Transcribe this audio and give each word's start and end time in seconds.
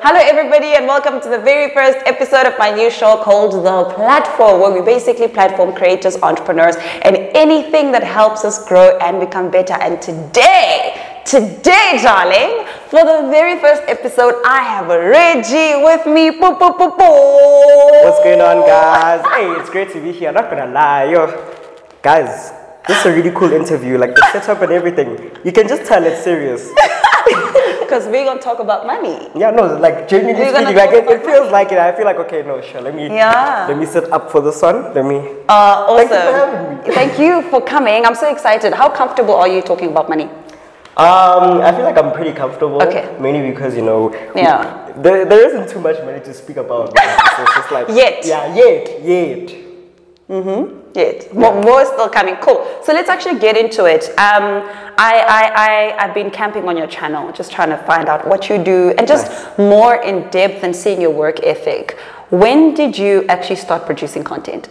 Hello, 0.00 0.20
everybody, 0.22 0.74
and 0.74 0.86
welcome 0.86 1.20
to 1.20 1.28
the 1.28 1.40
very 1.40 1.74
first 1.74 1.98
episode 2.06 2.46
of 2.46 2.56
my 2.56 2.70
new 2.70 2.88
show 2.88 3.20
called 3.20 3.64
The 3.64 3.92
Platform, 3.96 4.60
where 4.60 4.70
we 4.70 4.80
basically 4.80 5.26
platform 5.26 5.74
creators, 5.74 6.16
entrepreneurs, 6.22 6.76
and 7.02 7.16
anything 7.34 7.90
that 7.90 8.04
helps 8.04 8.44
us 8.44 8.64
grow 8.68 8.96
and 8.98 9.18
become 9.18 9.50
better. 9.50 9.74
And 9.74 10.00
today, 10.00 10.94
today, 11.26 11.98
darling, 12.00 12.64
for 12.86 13.00
the 13.04 13.28
very 13.28 13.60
first 13.60 13.82
episode, 13.88 14.40
I 14.46 14.62
have 14.62 14.86
Reggie 14.86 15.82
with 15.82 16.06
me. 16.06 16.30
What's 16.30 16.60
going 18.22 18.40
on, 18.40 18.66
guys? 18.68 19.26
hey, 19.34 19.50
it's 19.60 19.68
great 19.68 19.90
to 19.94 20.00
be 20.00 20.12
here. 20.12 20.30
Not 20.30 20.48
gonna 20.48 20.70
lie, 20.70 21.10
yo, 21.10 21.26
guys, 22.02 22.52
this 22.86 23.00
is 23.00 23.06
a 23.06 23.12
really 23.12 23.32
cool 23.32 23.52
interview. 23.52 23.98
Like 23.98 24.14
the 24.14 24.28
setup 24.32 24.62
and 24.62 24.70
everything. 24.70 25.32
You 25.44 25.50
can 25.50 25.66
just 25.66 25.86
tell 25.86 26.04
it's 26.04 26.22
serious. 26.22 26.70
Because 27.80 28.06
we're 28.06 28.24
to 28.24 28.38
talk 28.38 28.58
about 28.58 28.86
money. 28.86 29.30
Yeah, 29.34 29.50
no, 29.50 29.76
like 29.78 30.08
genuinely 30.08 30.42
We're 30.42 30.54
speaking, 30.54 30.76
like 30.76 30.90
it, 30.90 31.08
it 31.08 31.24
feels 31.24 31.50
like 31.50 31.72
it. 31.72 31.78
I 31.78 31.96
feel 31.96 32.04
like 32.04 32.18
okay, 32.18 32.42
no, 32.42 32.60
sure. 32.60 32.82
Let 32.82 32.94
me, 32.94 33.06
Yeah. 33.08 33.66
let 33.68 33.78
me 33.78 33.86
sit 33.86 34.12
up 34.12 34.30
for 34.30 34.40
this 34.42 34.60
one. 34.60 34.92
Let 34.94 35.06
me. 35.06 35.36
Uh, 35.48 35.96
Thank 35.96 36.86
you. 36.86 36.92
Thank 36.98 37.18
you 37.18 37.42
for 37.50 37.62
coming. 37.62 38.04
I'm 38.04 38.14
so 38.14 38.30
excited. 38.30 38.74
How 38.74 38.90
comfortable 38.90 39.34
are 39.34 39.48
you 39.48 39.62
talking 39.62 39.88
about 39.90 40.08
money? 40.08 40.28
Um, 40.98 41.62
I 41.62 41.70
feel 41.72 41.84
like 41.84 41.96
I'm 41.96 42.12
pretty 42.12 42.32
comfortable. 42.32 42.82
Okay. 42.82 43.16
Mainly 43.20 43.50
because 43.50 43.74
you 43.76 43.82
know. 43.82 44.12
Yeah. 44.34 44.92
There, 44.96 45.24
there 45.24 45.46
isn't 45.48 45.68
too 45.70 45.80
much 45.80 45.96
money 46.04 46.20
to 46.20 46.34
speak 46.34 46.56
about. 46.56 46.88
so 46.98 47.42
it's 47.44 47.54
just 47.54 47.70
like 47.70 47.88
Yet. 47.88 48.26
Yeah, 48.26 48.54
yet, 48.54 49.02
yet. 49.02 49.67
Yet. 50.94 51.34
More, 51.34 51.60
more 51.62 51.80
is 51.82 51.88
still 51.88 52.08
coming. 52.08 52.36
Cool. 52.36 52.66
So 52.84 52.92
let's 52.92 53.08
actually 53.08 53.38
get 53.38 53.56
into 53.56 53.86
it. 53.86 54.08
Um, 54.10 54.62
I, 54.98 55.24
I, 55.26 55.52
I, 55.54 56.04
I've 56.04 56.14
been 56.14 56.30
camping 56.30 56.68
on 56.68 56.76
your 56.76 56.86
channel, 56.86 57.32
just 57.32 57.50
trying 57.52 57.70
to 57.70 57.78
find 57.78 58.08
out 58.08 58.26
what 58.26 58.48
you 58.48 58.62
do 58.62 58.92
and 58.98 59.06
just 59.06 59.58
more 59.58 59.96
in 60.02 60.28
depth 60.30 60.64
and 60.64 60.74
seeing 60.74 61.00
your 61.00 61.12
work 61.12 61.40
ethic. 61.42 61.96
When 62.30 62.74
did 62.74 62.98
you 62.98 63.24
actually 63.28 63.56
start 63.56 63.86
producing 63.86 64.22
content? 64.22 64.68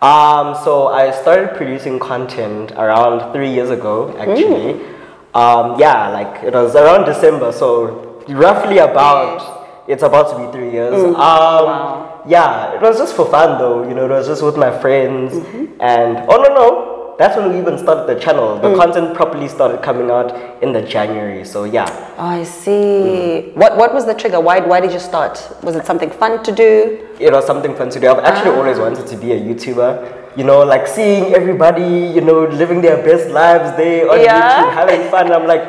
Um, 0.00 0.54
so 0.64 0.88
I 0.88 1.10
started 1.10 1.56
producing 1.56 1.98
content 1.98 2.72
around 2.72 3.32
three 3.32 3.52
years 3.52 3.70
ago, 3.70 4.16
actually. 4.16 4.74
Mm. 4.74 4.94
Um, 5.34 5.78
yeah, 5.80 6.08
like 6.08 6.44
it 6.44 6.54
was 6.54 6.74
around 6.76 7.04
December, 7.04 7.52
so 7.52 8.24
roughly 8.28 8.78
about 8.78 9.84
it's 9.88 10.02
about 10.02 10.30
to 10.30 10.46
be 10.46 10.52
three 10.52 10.70
years. 10.70 10.94
Um, 10.94 11.14
Mm. 11.14 11.14
Wow. 11.14 12.07
Yeah, 12.28 12.74
it 12.74 12.82
was 12.82 12.98
just 12.98 13.16
for 13.16 13.26
fun 13.30 13.58
though. 13.58 13.88
You 13.88 13.94
know, 13.94 14.04
it 14.04 14.10
was 14.10 14.26
just 14.26 14.42
with 14.42 14.56
my 14.56 14.70
friends, 14.80 15.32
Mm-hmm. 15.32 15.80
and 15.80 16.18
oh 16.28 16.36
no 16.44 16.50
no, 16.60 17.14
that's 17.18 17.36
when 17.36 17.46
we 17.52 17.58
even 17.58 17.78
started 17.78 18.04
the 18.06 18.20
channel. 18.20 18.48
Mm. 18.58 18.62
The 18.64 18.76
content 18.76 19.14
properly 19.16 19.48
started 19.48 19.82
coming 19.82 20.10
out 20.10 20.28
in 20.62 20.72
the 20.72 20.82
January. 20.82 21.44
So 21.44 21.64
yeah. 21.64 21.88
I 22.18 22.44
see. 22.44 23.50
What, 23.54 23.76
what 23.78 23.94
was 23.94 24.04
the 24.04 24.14
trigger? 24.14 24.40
Why, 24.40 24.60
why 24.60 24.80
did 24.80 24.92
you 24.92 25.00
start? 25.00 25.34
Was 25.62 25.74
it 25.74 25.86
something 25.86 26.10
fun 26.10 26.42
to 26.44 26.52
do? 26.52 27.04
it 27.18 27.32
was 27.32 27.46
something 27.46 27.74
fun 27.74 27.88
to 27.90 27.98
do. 28.00 28.06
I've 28.08 28.22
actually 28.30 28.52
Ah. 28.54 28.58
always 28.60 28.78
wanted 28.78 29.06
to 29.08 29.16
be 29.16 29.32
a 29.32 29.40
YouTuber. 29.40 30.36
You 30.36 30.44
know, 30.44 30.62
like 30.64 30.86
seeing 30.86 31.34
everybody, 31.34 32.12
you 32.16 32.20
know, 32.20 32.44
living 32.62 32.80
their 32.80 32.98
best 33.08 33.30
lives 33.30 33.76
there 33.76 34.08
on 34.10 34.20
Yeah. 34.20 34.36
YouTube, 34.36 34.72
having 34.80 35.02
fun. 35.10 35.32
I'm 35.32 35.46
like, 35.48 35.64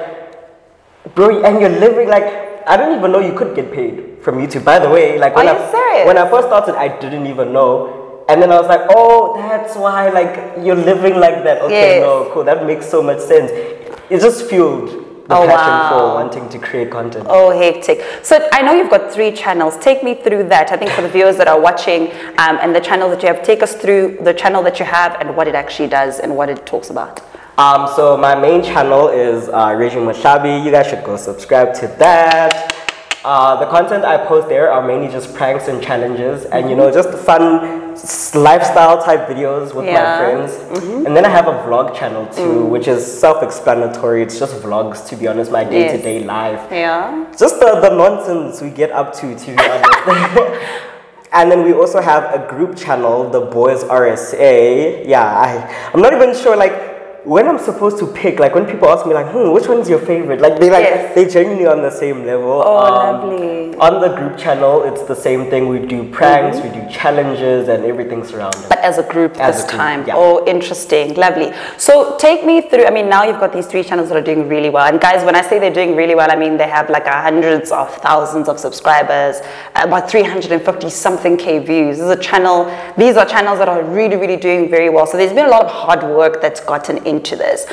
bro, 1.15 1.41
and 1.43 1.59
you're 1.61 1.77
living 1.87 2.07
like 2.09 2.27
I 2.67 2.77
don't 2.77 2.93
even 2.99 3.11
know 3.11 3.19
you 3.19 3.33
could 3.33 3.55
get 3.55 3.71
paid 3.71 4.05
from 4.21 4.35
YouTube. 4.37 4.63
By 4.65 4.79
the 4.79 4.89
way, 4.89 5.17
like 5.17 5.35
when 5.35 5.47
Are 5.47 5.55
I 5.55 6.03
when 6.05 6.17
I 6.17 6.29
first 6.29 6.47
started, 6.47 6.75
I 6.75 6.87
didn't 6.99 7.27
even 7.27 7.53
know. 7.53 8.25
And 8.29 8.41
then 8.41 8.51
I 8.51 8.59
was 8.59 8.67
like, 8.67 8.81
oh, 8.89 9.35
that's 9.37 9.75
why 9.75 10.09
like 10.09 10.57
you're 10.63 10.75
living 10.75 11.15
like 11.19 11.43
that. 11.43 11.61
Okay, 11.63 11.97
Yes. 11.99 12.03
no, 12.03 12.29
cool. 12.33 12.43
That 12.43 12.65
makes 12.65 12.87
so 12.87 13.01
much 13.01 13.19
sense. 13.19 13.49
It 14.09 14.19
just 14.21 14.45
fueled 14.47 14.89
the 15.27 15.35
Oh, 15.35 15.45
passion 15.47 15.73
wow. 15.73 15.89
for 15.89 16.13
wanting 16.15 16.49
to 16.49 16.59
create 16.59 16.89
content. 16.91 17.25
Oh, 17.29 17.49
hectic. 17.57 18.03
So 18.23 18.47
I 18.51 18.61
know 18.61 18.73
you've 18.73 18.89
got 18.89 19.11
three 19.11 19.31
channels. 19.31 19.77
Take 19.77 20.03
me 20.03 20.15
through 20.15 20.43
that. 20.49 20.71
I 20.71 20.77
think 20.77 20.91
for 20.91 21.01
the 21.01 21.09
viewers 21.09 21.37
that 21.37 21.47
are 21.47 21.59
watching 21.59 22.11
um, 22.37 22.57
and 22.61 22.75
the 22.75 22.79
channel 22.81 23.09
that 23.09 23.21
you 23.21 23.27
have, 23.27 23.43
take 23.43 23.61
us 23.63 23.75
through 23.75 24.17
the 24.21 24.33
channel 24.33 24.61
that 24.63 24.79
you 24.79 24.85
have 24.85 25.15
and 25.19 25.35
what 25.35 25.47
it 25.47 25.55
actually 25.55 25.87
does 25.89 26.19
and 26.19 26.35
what 26.35 26.49
it 26.49 26.65
talks 26.65 26.89
about. 26.89 27.21
Um, 27.59 27.87
so 27.95 28.15
my 28.17 28.35
main 28.39 28.63
channel 28.63 29.09
is 29.09 29.49
uh, 29.49 29.75
Reggie 29.77 29.97
Mohlabi. 29.97 30.63
You 30.63 30.71
guys 30.71 30.87
should 30.87 31.03
go 31.03 31.17
subscribe 31.17 31.73
to 31.75 31.87
that. 31.99 32.73
Uh, 33.25 33.59
the 33.59 33.65
content 33.65 34.05
I 34.05 34.17
post 34.25 34.47
there 34.47 34.71
are 34.71 34.85
mainly 34.85 35.09
just 35.09 35.35
pranks 35.35 35.67
and 35.67 35.83
challenges, 35.83 36.45
and 36.45 36.69
you 36.69 36.75
know, 36.75 36.89
mm-hmm. 36.89 36.95
just 36.95 37.25
fun 37.25 37.79
lifestyle 38.41 39.03
type 39.03 39.27
videos 39.27 39.73
with 39.75 39.85
Yeah. 39.85 39.93
my 39.93 40.17
friends. 40.17 40.51
Mm-hmm. 40.53 41.05
And 41.05 41.17
then 41.17 41.25
I 41.25 41.29
have 41.29 41.47
a 41.47 41.63
vlog 41.67 41.93
channel 41.93 42.27
too, 42.27 42.63
mm. 42.63 42.69
which 42.69 42.87
is 42.87 43.03
self-explanatory. 43.19 44.23
It's 44.23 44.39
just 44.39 44.55
vlogs, 44.61 45.05
to 45.09 45.17
be 45.17 45.27
honest, 45.27 45.51
my 45.51 45.65
day-to-day 45.65 46.23
life 46.23 46.61
Yeah. 46.71 47.25
just 47.37 47.59
the, 47.59 47.81
the 47.81 47.89
nonsense 47.89 48.61
we 48.61 48.69
get 48.69 48.91
up 48.91 49.13
to, 49.15 49.35
to 49.35 49.45
be 49.45 49.57
honest. 49.57 50.07
and 51.33 51.51
then 51.51 51.63
we 51.65 51.73
also 51.73 51.99
have 51.99 52.33
a 52.33 52.47
group 52.49 52.77
channel, 52.77 53.29
the 53.29 53.41
Boys 53.41 53.83
RSA. 53.83 55.05
Yeah, 55.05 55.25
I, 55.25 55.89
I'm 55.93 56.01
not 56.01 56.13
even 56.13 56.33
sure, 56.33 56.55
like, 56.55 56.88
when 57.25 57.47
I'm 57.47 57.59
supposed 57.59 57.99
to 57.99 58.07
pick, 58.07 58.39
like, 58.39 58.55
when 58.55 58.65
people 58.65 58.87
ask 58.89 59.05
me, 59.05 59.13
like, 59.13 59.27
hmm, 59.31 59.51
which 59.51 59.67
one's 59.67 59.89
your 59.89 59.99
favorite? 59.99 60.39
Like, 60.41 60.59
they, 60.59 60.69
like, 60.69 60.83
Yes. 60.85 61.15
they 61.15 61.25
genuinely 61.27 61.67
on 61.67 61.81
the 61.81 61.91
same 61.91 62.25
level. 62.25 62.63
Oh, 62.65 62.77
Um, 62.77 63.29
lovely. 63.29 63.75
On 63.79 64.01
the 64.01 64.09
group 64.09 64.37
channel, 64.37 64.83
it's 64.83 65.03
the 65.03 65.15
same 65.15 65.49
thing. 65.49 65.67
We 65.69 65.79
do 65.79 66.03
pranks, 66.11 66.57
we 66.59 66.69
do 66.69 66.81
challenges, 66.89 67.67
and 67.69 67.85
everything 67.85 68.23
surrounding. 68.25 68.61
But 68.69 68.79
as 68.79 68.97
a 68.97 69.03
group 69.03 69.39
As 69.39 69.55
this 69.55 69.65
a 69.65 69.67
group, 69.69 69.79
time. 69.81 70.03
yeah. 70.07 70.15
Oh, 70.17 70.43
interesting. 70.45 71.13
Lovely. 71.15 71.53
So 71.77 72.17
take 72.17 72.45
me 72.45 72.61
through. 72.61 72.85
I 72.85 72.89
mean, 72.89 73.07
now 73.09 73.23
you've 73.23 73.39
got 73.39 73.53
these 73.53 73.67
three 73.67 73.83
channels 73.83 74.09
that 74.09 74.17
are 74.17 74.21
doing 74.21 74.47
really 74.49 74.69
well. 74.69 74.85
And 74.85 74.99
guys, 74.99 75.23
when 75.23 75.35
I 75.35 75.41
say 75.41 75.59
they're 75.59 75.71
doing 75.81 75.95
really 75.95 76.15
well, 76.15 76.29
I 76.31 76.35
mean 76.35 76.57
they 76.57 76.67
have 76.67 76.89
like 76.89 77.05
a 77.05 77.21
hundreds 77.21 77.71
of 77.71 77.93
thousands 77.97 78.49
of 78.49 78.59
subscribers, 78.59 79.41
about 79.75 80.09
350 80.09 80.89
something 80.89 81.37
K 81.37 81.59
views. 81.59 81.97
This 81.97 82.05
is 82.05 82.11
a 82.11 82.21
channel, 82.21 82.65
these 82.97 83.15
are 83.17 83.25
channels 83.25 83.59
that 83.59 83.69
are 83.69 83.83
really, 83.83 84.15
really 84.17 84.37
doing 84.37 84.69
very 84.69 84.89
well. 84.89 85.05
So 85.05 85.15
there's 85.17 85.33
been 85.33 85.45
a 85.45 85.49
lot 85.49 85.65
of 85.65 85.71
hard 85.71 86.03
work 86.03 86.41
that's 86.41 86.59
gotten 86.59 86.97
into 87.09 87.35
this. 87.35 87.65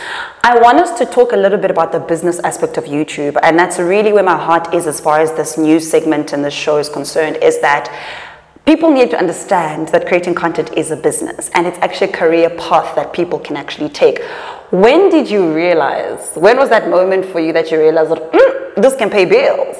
I 0.42 0.58
want 0.58 0.78
us 0.78 0.98
to 0.98 1.06
talk 1.06 1.32
a 1.32 1.36
little 1.36 1.58
bit 1.58 1.70
about 1.70 1.92
the 1.92 2.00
business 2.00 2.40
aspect 2.40 2.76
of 2.78 2.84
YouTube. 2.84 3.36
And 3.42 3.58
that's 3.58 3.78
really 3.78 4.12
where 4.12 4.24
my 4.24 4.36
heart 4.36 4.74
is 4.74 4.86
as 4.86 4.98
far 5.00 5.20
as 5.20 5.32
this 5.34 5.56
new 5.56 5.78
segment 5.78 6.32
and 6.32 6.44
this 6.44 6.54
show 6.54 6.78
is 6.78 6.88
concerned, 6.88 7.36
is 7.42 7.60
that 7.60 7.92
People 8.66 8.90
need 8.90 9.10
to 9.12 9.16
understand 9.16 9.86
that 9.90 10.08
creating 10.08 10.34
content 10.34 10.72
is 10.76 10.90
a 10.90 10.96
business 10.96 11.50
and 11.54 11.68
it's 11.68 11.78
actually 11.78 12.10
a 12.10 12.12
career 12.12 12.50
path 12.50 12.96
that 12.96 13.12
people 13.12 13.38
can 13.38 13.56
actually 13.56 13.88
take. 13.88 14.20
When 14.72 15.08
did 15.08 15.30
you 15.30 15.54
realize, 15.54 16.32
when 16.34 16.56
was 16.56 16.68
that 16.70 16.90
moment 16.90 17.26
for 17.26 17.38
you 17.38 17.52
that 17.52 17.70
you 17.70 17.78
realized 17.78 18.10
that 18.10 18.32
"Mm, 18.32 18.82
this 18.82 18.96
can 18.96 19.08
pay 19.08 19.24
bills? 19.24 19.76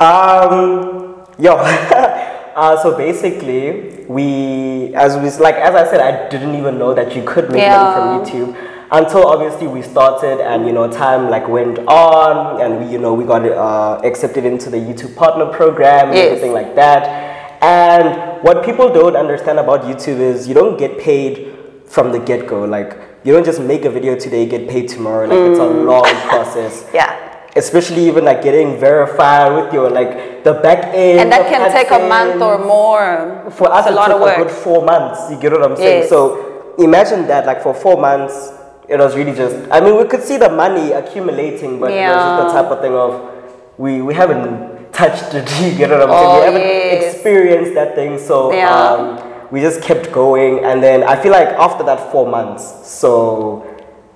Um, 0.00 1.26
yo. 1.38 1.56
uh, 1.56 2.82
so 2.82 2.96
basically, 2.96 4.06
we, 4.08 4.94
as 4.94 5.18
we, 5.18 5.28
like, 5.42 5.56
as 5.56 5.74
I 5.74 5.84
said, 5.84 6.00
I 6.00 6.26
didn't 6.30 6.54
even 6.54 6.78
know 6.78 6.94
that 6.94 7.14
you 7.14 7.22
could 7.22 7.50
make 7.52 7.60
Yeah. 7.60 7.76
money 7.76 7.92
from 7.94 8.06
YouTube 8.24 8.75
until 8.90 9.26
obviously 9.26 9.66
we 9.66 9.82
started, 9.82 10.40
and 10.40 10.66
you 10.66 10.72
know, 10.72 10.90
time 10.90 11.28
like 11.30 11.48
went 11.48 11.78
on, 11.80 12.60
and 12.60 12.84
we, 12.86 12.92
you 12.92 12.98
know, 12.98 13.12
we 13.14 13.24
got 13.24 13.44
uh, 13.44 14.00
accepted 14.04 14.44
into 14.44 14.70
the 14.70 14.76
YouTube 14.76 15.14
Partner 15.16 15.46
Program 15.46 16.08
and 16.08 16.16
Yes. 16.16 16.26
everything 16.28 16.52
like 16.52 16.74
that. 16.76 17.24
And 17.62 18.42
what 18.42 18.64
people 18.64 18.92
don't 18.92 19.16
understand 19.16 19.58
about 19.58 19.82
YouTube 19.82 20.20
is 20.20 20.46
you 20.46 20.54
don't 20.54 20.78
get 20.78 20.98
paid 20.98 21.54
from 21.86 22.12
the 22.12 22.18
get 22.18 22.46
go. 22.46 22.64
Like, 22.64 22.96
you 23.24 23.32
don't 23.32 23.44
just 23.44 23.60
make 23.60 23.84
a 23.84 23.90
video 23.90 24.14
today, 24.16 24.46
get 24.46 24.68
paid 24.68 24.88
tomorrow. 24.88 25.26
Like, 25.26 25.38
it's 25.50 25.58
a 25.58 25.62
Mm. 25.62 25.86
long 25.86 26.04
process 26.28 26.84
Yeah. 26.94 27.12
especially 27.56 28.06
even 28.06 28.24
like 28.24 28.42
getting 28.42 28.78
verified 28.78 29.50
with 29.56 29.72
your 29.72 29.88
like 29.90 30.44
the 30.44 30.52
back 30.54 30.92
end. 30.94 31.20
And 31.20 31.32
that 31.32 31.48
can 31.48 31.72
take 31.72 31.90
a 31.90 31.98
month 32.06 32.40
or 32.42 32.58
more. 32.58 33.50
For 33.50 33.72
us, 33.72 33.86
it's 33.86 33.88
a 33.88 33.92
it 33.92 33.96
lot 33.96 34.06
took 34.08 34.16
of 34.16 34.22
a 34.22 34.24
work. 34.26 34.36
good 34.36 34.50
four 34.50 34.84
months. 34.84 35.30
You 35.30 35.38
get 35.40 35.50
what 35.52 35.62
I'm 35.64 35.74
saying? 35.76 36.00
Yes. 36.02 36.08
So 36.10 36.74
imagine 36.78 37.26
that, 37.28 37.46
like 37.46 37.62
for 37.62 37.72
four 37.74 37.96
months, 37.98 38.52
it 38.88 38.98
was 38.98 39.16
really 39.16 39.34
just. 39.34 39.56
I 39.70 39.80
mean, 39.80 39.96
we 39.96 40.04
could 40.06 40.22
see 40.22 40.36
the 40.36 40.48
money 40.48 40.92
accumulating, 40.92 41.78
but 41.80 41.90
it 41.90 42.08
was 42.08 42.22
just 42.24 42.54
the 42.54 42.62
type 42.62 42.70
of 42.70 42.80
thing 42.80 42.94
of 42.94 43.78
we 43.78 44.00
we 44.02 44.14
haven't 44.14 44.92
touched 44.92 45.34
it. 45.34 45.48
You 45.62 45.76
get 45.76 45.90
what 45.90 46.02
I'm 46.02 46.10
Oh, 46.10 46.40
saying? 46.40 46.54
We 46.54 46.60
haven't 46.60 46.68
yes. 47.02 47.14
experienced 47.14 47.74
that 47.74 47.94
thing, 47.94 48.18
so 48.18 48.52
Yeah. 48.52 48.70
um, 48.72 49.20
we 49.50 49.60
just 49.60 49.82
kept 49.82 50.12
going, 50.12 50.64
and 50.64 50.82
then 50.82 51.02
I 51.04 51.16
feel 51.20 51.32
like 51.32 51.48
after 51.48 51.84
that 51.84 52.10
four 52.12 52.26
months, 52.28 52.64
so 52.88 53.64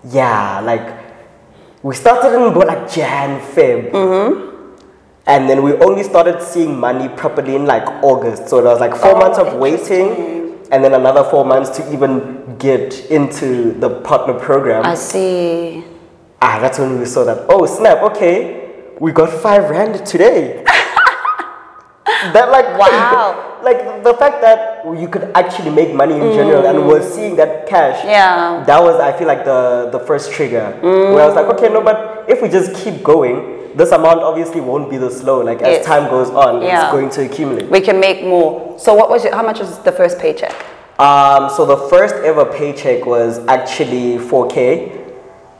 yeah, 0.04 0.60
like 0.60 0.86
we 1.82 1.94
started 1.94 2.34
in 2.36 2.42
about 2.42 2.66
like 2.66 2.90
Jan, 2.90 3.40
Feb. 3.40 4.46
And 5.26 5.48
then 5.48 5.62
we 5.62 5.74
only 5.74 6.02
started 6.02 6.42
seeing 6.42 6.80
money 6.80 7.08
properly 7.08 7.54
in 7.54 7.64
like 7.64 7.86
August. 8.02 8.48
So 8.48 8.58
it 8.58 8.64
was 8.64 8.80
like 8.80 8.96
four 8.96 9.14
Oh, 9.14 9.18
months 9.18 9.38
of 9.38 9.54
waiting 9.54 10.39
and 10.70 10.84
then 10.84 10.94
another 10.94 11.24
four 11.24 11.44
months 11.44 11.70
to 11.78 11.92
even 11.92 12.56
get 12.58 13.10
into 13.10 13.72
the 13.72 13.90
partner 14.00 14.34
program. 14.34 14.84
I 14.86 14.94
see. 14.94 15.84
ah, 16.42 16.58
that's 16.60 16.78
when 16.78 16.98
we 16.98 17.04
saw 17.06 17.24
that, 17.24 17.46
oh 17.48 17.66
snap, 17.66 17.98
okay, 18.12 18.92
we 19.00 19.12
got 19.12 19.30
five 19.30 19.68
rand 19.70 20.04
today. 20.06 20.64
that 22.32 22.50
like 22.50 22.78
Wow. 22.78 23.46
like 23.62 24.02
the 24.02 24.14
fact 24.14 24.40
that 24.40 24.84
you 24.98 25.06
could 25.08 25.30
actually 25.34 25.70
make 25.70 25.94
money 25.94 26.14
in 26.14 26.32
general 26.32 26.64
and 26.66 26.86
was 26.86 27.12
seeing 27.14 27.36
that 27.36 27.66
cash 27.66 28.02
Yeah. 28.04 28.64
that 28.66 28.82
was 28.82 28.96
i 28.98 29.12
feel 29.12 29.26
like 29.28 29.44
the 29.44 29.90
the 29.92 29.98
first 30.00 30.32
trigger 30.32 30.78
where 30.80 31.20
i 31.22 31.26
was 31.26 31.34
like 31.34 31.44
okay 31.54 31.68
no 31.68 31.82
but 31.82 32.24
if 32.26 32.40
we 32.40 32.48
just 32.48 32.74
keep 32.74 33.02
going 33.02 33.59
this 33.74 33.92
amount 33.92 34.20
obviously 34.20 34.60
won't 34.60 34.90
be 34.90 34.96
this 34.96 35.22
low. 35.22 35.40
Like 35.40 35.62
as 35.62 35.78
Yes. 35.78 35.86
time 35.86 36.08
goes 36.10 36.30
on, 36.30 36.62
Yeah. 36.62 36.82
it's 36.84 36.92
going 36.92 37.10
to 37.10 37.22
accumulate. 37.24 37.70
We 37.70 37.80
can 37.80 38.00
make 38.00 38.24
more. 38.24 38.74
So 38.78 38.94
what 38.94 39.10
was 39.10 39.24
it? 39.24 39.32
How 39.34 39.42
much 39.42 39.58
was 39.60 39.78
the 39.78 39.92
first 39.92 40.18
paycheck? 40.18 40.54
Um, 40.98 41.48
so 41.50 41.64
the 41.64 41.76
first 41.88 42.14
ever 42.16 42.44
paycheck 42.44 43.06
was 43.06 43.40
actually 43.48 44.18
4K. 44.18 44.96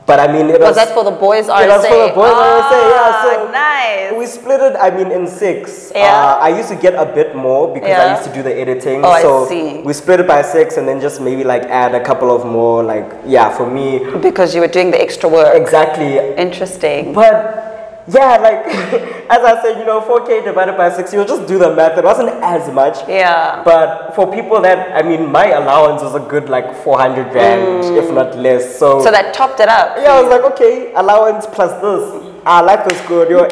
But 0.05 0.19
I 0.19 0.27
mean, 0.33 0.49
it 0.49 0.59
was, 0.59 0.69
Was 0.69 0.75
that 0.75 0.93
for 0.93 1.03
the 1.03 1.11
boys 1.11 1.47
RSA? 1.47 1.59
Yeah, 1.61 1.67
that's 1.67 1.87
for 1.87 2.07
the 2.07 2.13
boys 2.13 2.31
RSA, 2.33 2.79
yeah, 2.89 2.97
Ah, 2.99 3.21
so 3.23 3.51
nice. 3.51 4.17
We 4.17 4.25
split 4.25 4.59
it, 4.59 4.75
I 4.75 4.89
mean, 4.89 5.09
in 5.11 5.25
six. 5.27 5.91
Yeah. 5.95 6.01
Uh, 6.13 6.37
I 6.41 6.49
used 6.49 6.69
to 6.69 6.75
get 6.75 6.95
a 6.95 7.05
bit 7.05 7.35
more 7.35 7.67
because 7.73 7.89
Yeah. 7.89 8.05
I 8.05 8.11
used 8.17 8.25
to 8.27 8.33
do 8.33 8.43
the 8.43 8.53
editing. 8.53 9.05
Oh, 9.05 9.09
I 9.09 9.21
so 9.21 9.45
see. 9.47 9.81
we 9.85 9.93
split 9.93 10.19
it 10.19 10.27
by 10.27 10.41
six 10.41 10.77
and 10.77 10.87
then 10.87 10.99
just 10.99 11.21
maybe 11.21 11.43
like 11.43 11.63
add 11.65 11.95
a 11.95 11.99
couple 12.03 12.35
of 12.35 12.45
more, 12.45 12.83
like, 12.83 13.09
yeah, 13.25 13.49
for 13.49 13.65
me. 13.65 13.99
because 14.21 14.53
you 14.53 14.59
were 14.61 14.67
doing 14.67 14.91
the 14.91 14.99
extra 15.01 15.29
work. 15.29 15.55
Exactly. 15.55 16.17
Interesting. 16.35 17.13
But 17.13 17.70
yeah, 18.07 18.37
like, 18.37 18.65
as 19.29 19.41
I 19.43 19.61
said, 19.61 19.77
you 19.79 19.85
know, 19.85 20.01
4K 20.01 20.43
divided 20.43 20.75
by 20.77 20.89
six, 20.91 21.13
you'll 21.13 21.25
just 21.25 21.47
do 21.47 21.57
the 21.59 21.73
math. 21.75 21.97
It 21.97 22.03
wasn't 22.03 22.29
as 22.43 22.71
much. 22.73 22.97
Yeah. 23.07 23.61
But 23.63 24.13
for 24.15 24.31
people 24.31 24.61
that, 24.61 24.95
I 24.97 25.07
mean, 25.07 25.31
my 25.31 25.47
allowance 25.51 26.01
was 26.01 26.15
a 26.15 26.19
good 26.19 26.49
like 26.49 26.75
400 26.83 27.33
rand, 27.33 27.85
if 27.97 28.11
not 28.11 28.35
less. 28.37 28.77
So, 28.79 28.91
Mm. 28.99 29.03
So 29.03 29.11
that 29.11 29.33
topped 29.33 29.59
it 29.59 29.69
up. 29.69 29.97
yeah, 29.97 30.13
I 30.13 30.21
was 30.21 30.29
like, 30.29 30.43
okay, 30.53 30.93
allowance 30.93 31.45
plus 31.45 31.71
this. 31.81 32.27
Ah, 32.45 32.59
life 32.61 32.85
is 32.91 32.99
good. 33.07 33.29
Yo, 33.29 33.45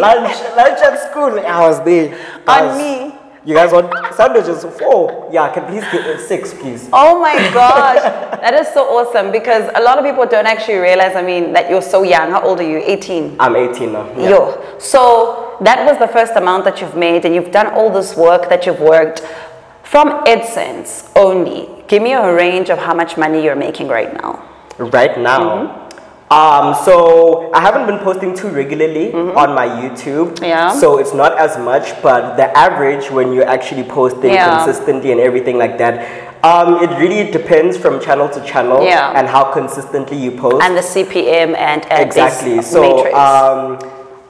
lunch, 0.00 0.36
lunch 0.56 0.80
at 0.80 1.10
school. 1.10 1.38
I 1.40 1.60
was 1.66 1.82
there. 1.84 2.16
On 2.46 2.76
me. 2.76 3.14
You 3.50 3.56
guys 3.56 3.72
want 3.72 3.92
sandwiches? 4.14 4.62
Four. 4.78 5.28
Yeah, 5.32 5.52
can 5.52 5.66
please 5.66 5.82
get 5.90 6.20
six, 6.20 6.54
please. 6.54 6.88
Oh 6.92 7.20
my 7.20 7.34
gosh, 7.52 8.00
that 8.40 8.54
is 8.54 8.68
so 8.68 8.84
awesome 8.84 9.32
because 9.32 9.68
a 9.74 9.82
lot 9.82 9.98
of 9.98 10.04
people 10.04 10.24
don't 10.24 10.46
actually 10.46 10.76
realize, 10.78 11.16
I 11.16 11.22
mean, 11.22 11.52
that 11.54 11.68
you're 11.68 11.82
so 11.82 12.04
young. 12.04 12.30
How 12.30 12.42
old 12.42 12.60
are 12.60 12.70
you? 12.70 12.78
18? 12.78 13.38
I'm 13.40 13.56
18 13.56 13.92
now. 13.92 14.06
Yeah. 14.16 14.30
Yo. 14.30 14.78
So 14.78 15.56
that 15.62 15.84
was 15.84 15.98
the 15.98 16.06
first 16.06 16.36
amount 16.36 16.64
that 16.66 16.80
you've 16.80 16.94
made 16.94 17.24
and 17.24 17.34
you've 17.34 17.50
done 17.50 17.66
all 17.74 17.90
this 17.90 18.14
work 18.14 18.48
that 18.50 18.66
you've 18.66 18.78
worked 18.78 19.26
from 19.82 20.22
AdSense 20.26 21.10
only. 21.16 21.82
Give 21.88 22.04
me 22.04 22.12
a 22.12 22.32
range 22.32 22.70
of 22.70 22.78
how 22.78 22.94
much 22.94 23.16
money 23.16 23.42
you're 23.42 23.56
making 23.56 23.88
right 23.88 24.14
now. 24.14 24.48
right 24.78 25.18
now. 25.18 25.40
Mm-hmm. 25.40 25.79
Um, 26.30 26.76
so 26.84 27.50
I 27.52 27.60
haven't 27.60 27.86
been 27.86 27.98
posting 27.98 28.36
too 28.36 28.48
regularly 28.50 29.12
on 29.12 29.52
my 29.52 29.66
YouTube. 29.66 30.40
Yeah. 30.40 30.70
So 30.72 30.98
it's 30.98 31.12
not 31.12 31.36
as 31.36 31.58
much, 31.58 32.00
but 32.02 32.36
the 32.36 32.56
average 32.56 33.10
when 33.10 33.32
you're 33.32 33.48
actually 33.48 33.82
posting 33.82 34.34
Yeah. 34.34 34.62
consistently 34.64 35.10
and 35.10 35.20
everything 35.20 35.58
like 35.58 35.76
that, 35.78 36.06
um, 36.44 36.84
it 36.84 36.90
really 37.00 37.32
depends 37.32 37.76
from 37.76 37.98
channel 38.00 38.28
to 38.28 38.40
channel 38.44 38.80
Yeah. 38.84 39.10
and 39.16 39.26
how 39.26 39.50
consistently 39.50 40.18
you 40.18 40.30
post. 40.30 40.62
And 40.62 40.76
the 40.76 40.82
CPM 40.82 41.56
and 41.56 41.82
uh, 41.90 41.96
exactly. 41.98 42.62
So 42.62 42.80
matrix. 42.80 43.18
um, 43.18 43.78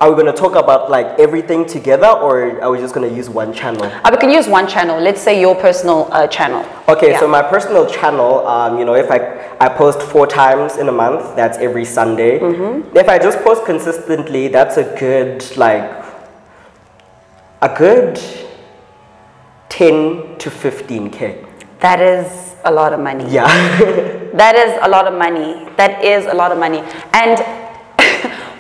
are 0.00 0.10
we 0.10 0.16
gonna 0.16 0.32
talk 0.32 0.54
about 0.54 0.90
like 0.90 1.06
everything 1.18 1.66
together, 1.66 2.06
or 2.06 2.58
are 2.62 2.70
we 2.70 2.78
just 2.78 2.94
gonna 2.94 3.06
use 3.06 3.28
one 3.28 3.52
channel? 3.52 3.84
Uh, 3.84 4.08
we 4.10 4.16
can 4.16 4.30
use 4.30 4.48
one 4.48 4.66
channel. 4.66 4.98
Let's 4.98 5.20
say 5.20 5.38
your 5.38 5.54
personal 5.54 6.08
uh, 6.10 6.26
channel. 6.26 6.64
Okay, 6.88 7.10
Yeah. 7.10 7.20
so 7.20 7.28
my 7.28 7.42
personal 7.42 7.84
channel, 7.86 8.46
um, 8.46 8.78
you 8.78 8.84
know, 8.86 8.94
if 8.94 9.10
I 9.10 9.18
I 9.60 9.68
post 9.68 10.00
four 10.00 10.26
times 10.26 10.78
in 10.78 10.88
a 10.88 10.92
month, 10.92 11.36
that's 11.36 11.58
every 11.58 11.84
Sunday. 11.84 12.38
Mm-hmm. 12.38 12.96
If 12.96 13.10
I 13.10 13.18
just 13.18 13.40
post 13.40 13.66
consistently, 13.66 14.48
that's 14.48 14.78
a 14.78 14.84
good 14.98 15.44
like 15.58 15.84
a 17.60 17.68
good 17.68 18.18
ten 19.68 20.36
to 20.38 20.50
fifteen 20.50 21.10
k. 21.10 21.44
That 21.80 22.00
is 22.00 22.54
a 22.64 22.70
lot 22.72 22.94
of 22.94 23.00
money. 23.00 23.26
Yeah, 23.28 23.46
That 24.32 24.56
is 24.56 24.78
a 24.80 24.88
lot 24.88 25.06
of 25.06 25.12
money. 25.18 25.68
That 25.76 26.02
is 26.02 26.24
a 26.26 26.34
lot 26.34 26.52
of 26.52 26.58
money. 26.58 26.80
And 27.12 27.36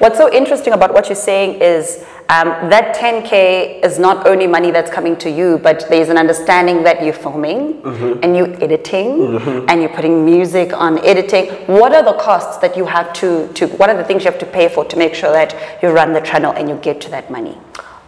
what's 0.00 0.18
so 0.18 0.32
interesting 0.32 0.72
about 0.72 0.92
what 0.92 1.08
you're 1.08 1.14
saying 1.30 1.60
is 1.60 2.04
um, 2.28 2.48
that 2.70 2.94
10K 2.96 3.84
is 3.84 3.98
not 3.98 4.26
only 4.26 4.46
money 4.46 4.70
that's 4.70 4.90
coming 4.90 5.16
to 5.18 5.30
you, 5.30 5.58
but 5.58 5.86
there's 5.88 6.08
an 6.08 6.16
understanding 6.16 6.82
that 6.84 7.02
you're 7.04 7.12
filming 7.26 7.82
and 8.22 8.36
you're 8.36 8.52
editing 8.62 9.36
and 9.68 9.80
you're 9.80 9.90
putting 9.98 10.24
music 10.24 10.72
on 10.72 10.98
editing. 11.04 11.46
What 11.66 11.92
are 11.92 12.04
the 12.04 12.14
costs 12.14 12.58
that 12.58 12.76
you 12.76 12.86
have 12.86 13.12
to, 13.14 13.48
to, 13.54 13.66
what 13.78 13.90
are 13.90 13.96
the 13.96 14.04
things 14.04 14.24
you 14.24 14.30
have 14.30 14.40
to 14.40 14.46
pay 14.46 14.68
for 14.68 14.84
to 14.84 14.96
make 14.96 15.14
sure 15.14 15.32
that 15.32 15.54
you 15.82 15.88
run 15.90 16.12
the 16.12 16.20
channel 16.20 16.52
and 16.52 16.68
you 16.68 16.76
get 16.76 17.00
to 17.02 17.10
that 17.10 17.30
money? 17.30 17.58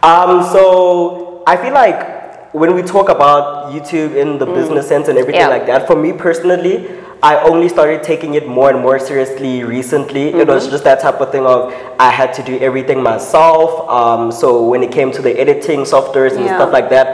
Um, 0.03 0.43
so 0.51 1.43
I 1.45 1.57
feel 1.57 1.73
like 1.73 2.53
when 2.53 2.75
we 2.75 2.81
talk 2.81 3.09
about 3.09 3.73
YouTube 3.73 4.15
in 4.15 4.37
the 4.37 4.45
business 4.45 4.87
sense 4.87 5.07
and 5.09 5.17
everything 5.17 5.41
Mm. 5.41 5.45
Yeah. 5.49 5.57
like 5.57 5.65
that, 5.65 5.85
for 5.87 5.95
me 5.97 6.13
personally, 6.13 6.87
I 7.23 7.39
only 7.49 7.69
started 7.69 8.03
taking 8.03 8.33
it 8.33 8.45
more 8.47 8.69
and 8.69 8.81
more 8.81 8.99
seriously 8.99 9.63
recently. 9.63 10.27
It 10.27 10.33
Mm-hmm. 10.35 10.49
was 10.51 10.67
just 10.67 10.83
that 10.83 10.99
type 10.99 11.21
of 11.21 11.31
thing 11.31 11.45
of 11.45 11.73
I 11.97 12.09
had 12.09 12.33
to 12.33 12.43
do 12.43 12.59
everything 12.59 13.01
myself. 13.01 13.89
Um, 13.89 14.29
so 14.31 14.47
when 14.67 14.83
it 14.83 14.91
came 14.91 15.09
to 15.13 15.21
the 15.21 15.31
editing 15.39 15.81
softwares 15.93 16.35
and 16.35 16.45
Yeah. 16.45 16.57
stuff 16.57 16.71
like 16.73 16.89
that, 16.89 17.07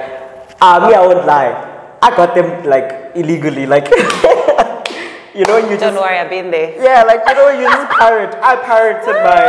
uh, 0.62 0.88
me, 0.88 0.94
I 0.96 1.06
would 1.06 1.24
lie. 1.26 1.54
I 2.02 2.10
got 2.16 2.34
them 2.34 2.64
like 2.66 3.12
illegally, 3.14 3.66
like 3.68 3.88
you 5.36 5.46
know, 5.46 5.58
you 5.58 5.78
Don't 5.78 5.94
just 5.94 5.98
worry, 5.98 6.18
I've 6.18 6.30
been 6.30 6.50
there. 6.50 6.74
yeah, 6.82 7.04
like 7.04 7.22
you 7.28 7.34
know, 7.36 7.50
you 7.50 7.66
just 7.70 7.90
pirate. 7.92 8.34
I 8.42 8.56
pirated 8.66 9.16
my 9.30 9.46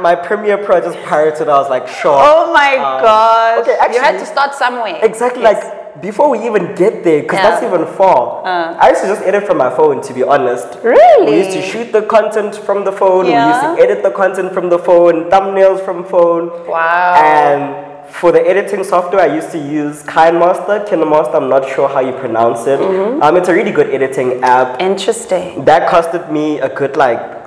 my 0.00 0.14
Premiere 0.14 0.58
Pro. 0.58 0.80
Just 0.80 0.98
pirated. 1.04 1.48
I 1.48 1.58
was 1.58 1.68
like, 1.68 1.88
sure. 1.88 2.14
Oh 2.14 2.52
my 2.52 2.76
Um, 2.76 3.02
gosh. 3.02 3.58
okay, 3.66 3.76
you 3.92 4.00
had 4.00 4.18
to 4.20 4.26
start 4.26 4.54
somewhere. 4.54 5.00
Exactly. 5.02 5.42
Yes. 5.42 5.64
Like 5.64 5.79
before 6.00 6.30
we 6.30 6.46
even 6.46 6.74
get 6.74 7.04
there, 7.04 7.22
because 7.22 7.38
that's 7.38 7.62
even 7.62 7.86
far. 7.96 8.44
I 8.46 8.90
used 8.90 9.02
to 9.02 9.08
just 9.08 9.22
edit 9.22 9.44
from 9.46 9.58
my 9.58 9.70
phone, 9.70 10.00
to 10.02 10.14
be 10.14 10.22
honest. 10.22 10.78
Really? 10.82 11.32
We 11.32 11.38
used 11.38 11.52
to 11.52 11.62
shoot 11.62 11.92
the 11.92 12.02
content 12.02 12.56
from 12.56 12.84
the 12.84 12.92
phone. 12.92 13.26
We 13.26 13.32
used 13.32 13.60
to 13.60 13.76
edit 13.78 14.02
the 14.02 14.10
content 14.10 14.52
from 14.52 14.68
the 14.68 14.78
phone, 14.78 15.30
thumbnails 15.30 15.84
from 15.84 16.04
phone. 16.04 16.48
Wow. 16.68 17.14
And 17.22 17.88
for 18.10 18.32
the 18.32 18.40
editing 18.40 18.82
software, 18.82 19.20
I 19.20 19.34
used 19.34 19.50
to 19.52 19.58
use 19.58 20.02
KineMaster, 20.02 20.86
KineMaster. 20.88 21.34
I'm 21.36 21.48
not 21.48 21.68
sure 21.68 21.88
how 21.88 22.00
you 22.00 22.12
pronounce 22.12 22.66
it. 22.66 22.80
Mm-hmm. 22.80 23.22
Um, 23.22 23.36
it's 23.36 23.48
a 23.48 23.54
really 23.54 23.70
good 23.70 23.90
editing 23.90 24.42
app. 24.42 24.80
Interesting. 24.80 25.64
That 25.64 25.88
costed 25.88 26.30
me 26.30 26.58
a 26.60 26.68
good 26.74 26.96
like 26.96 27.39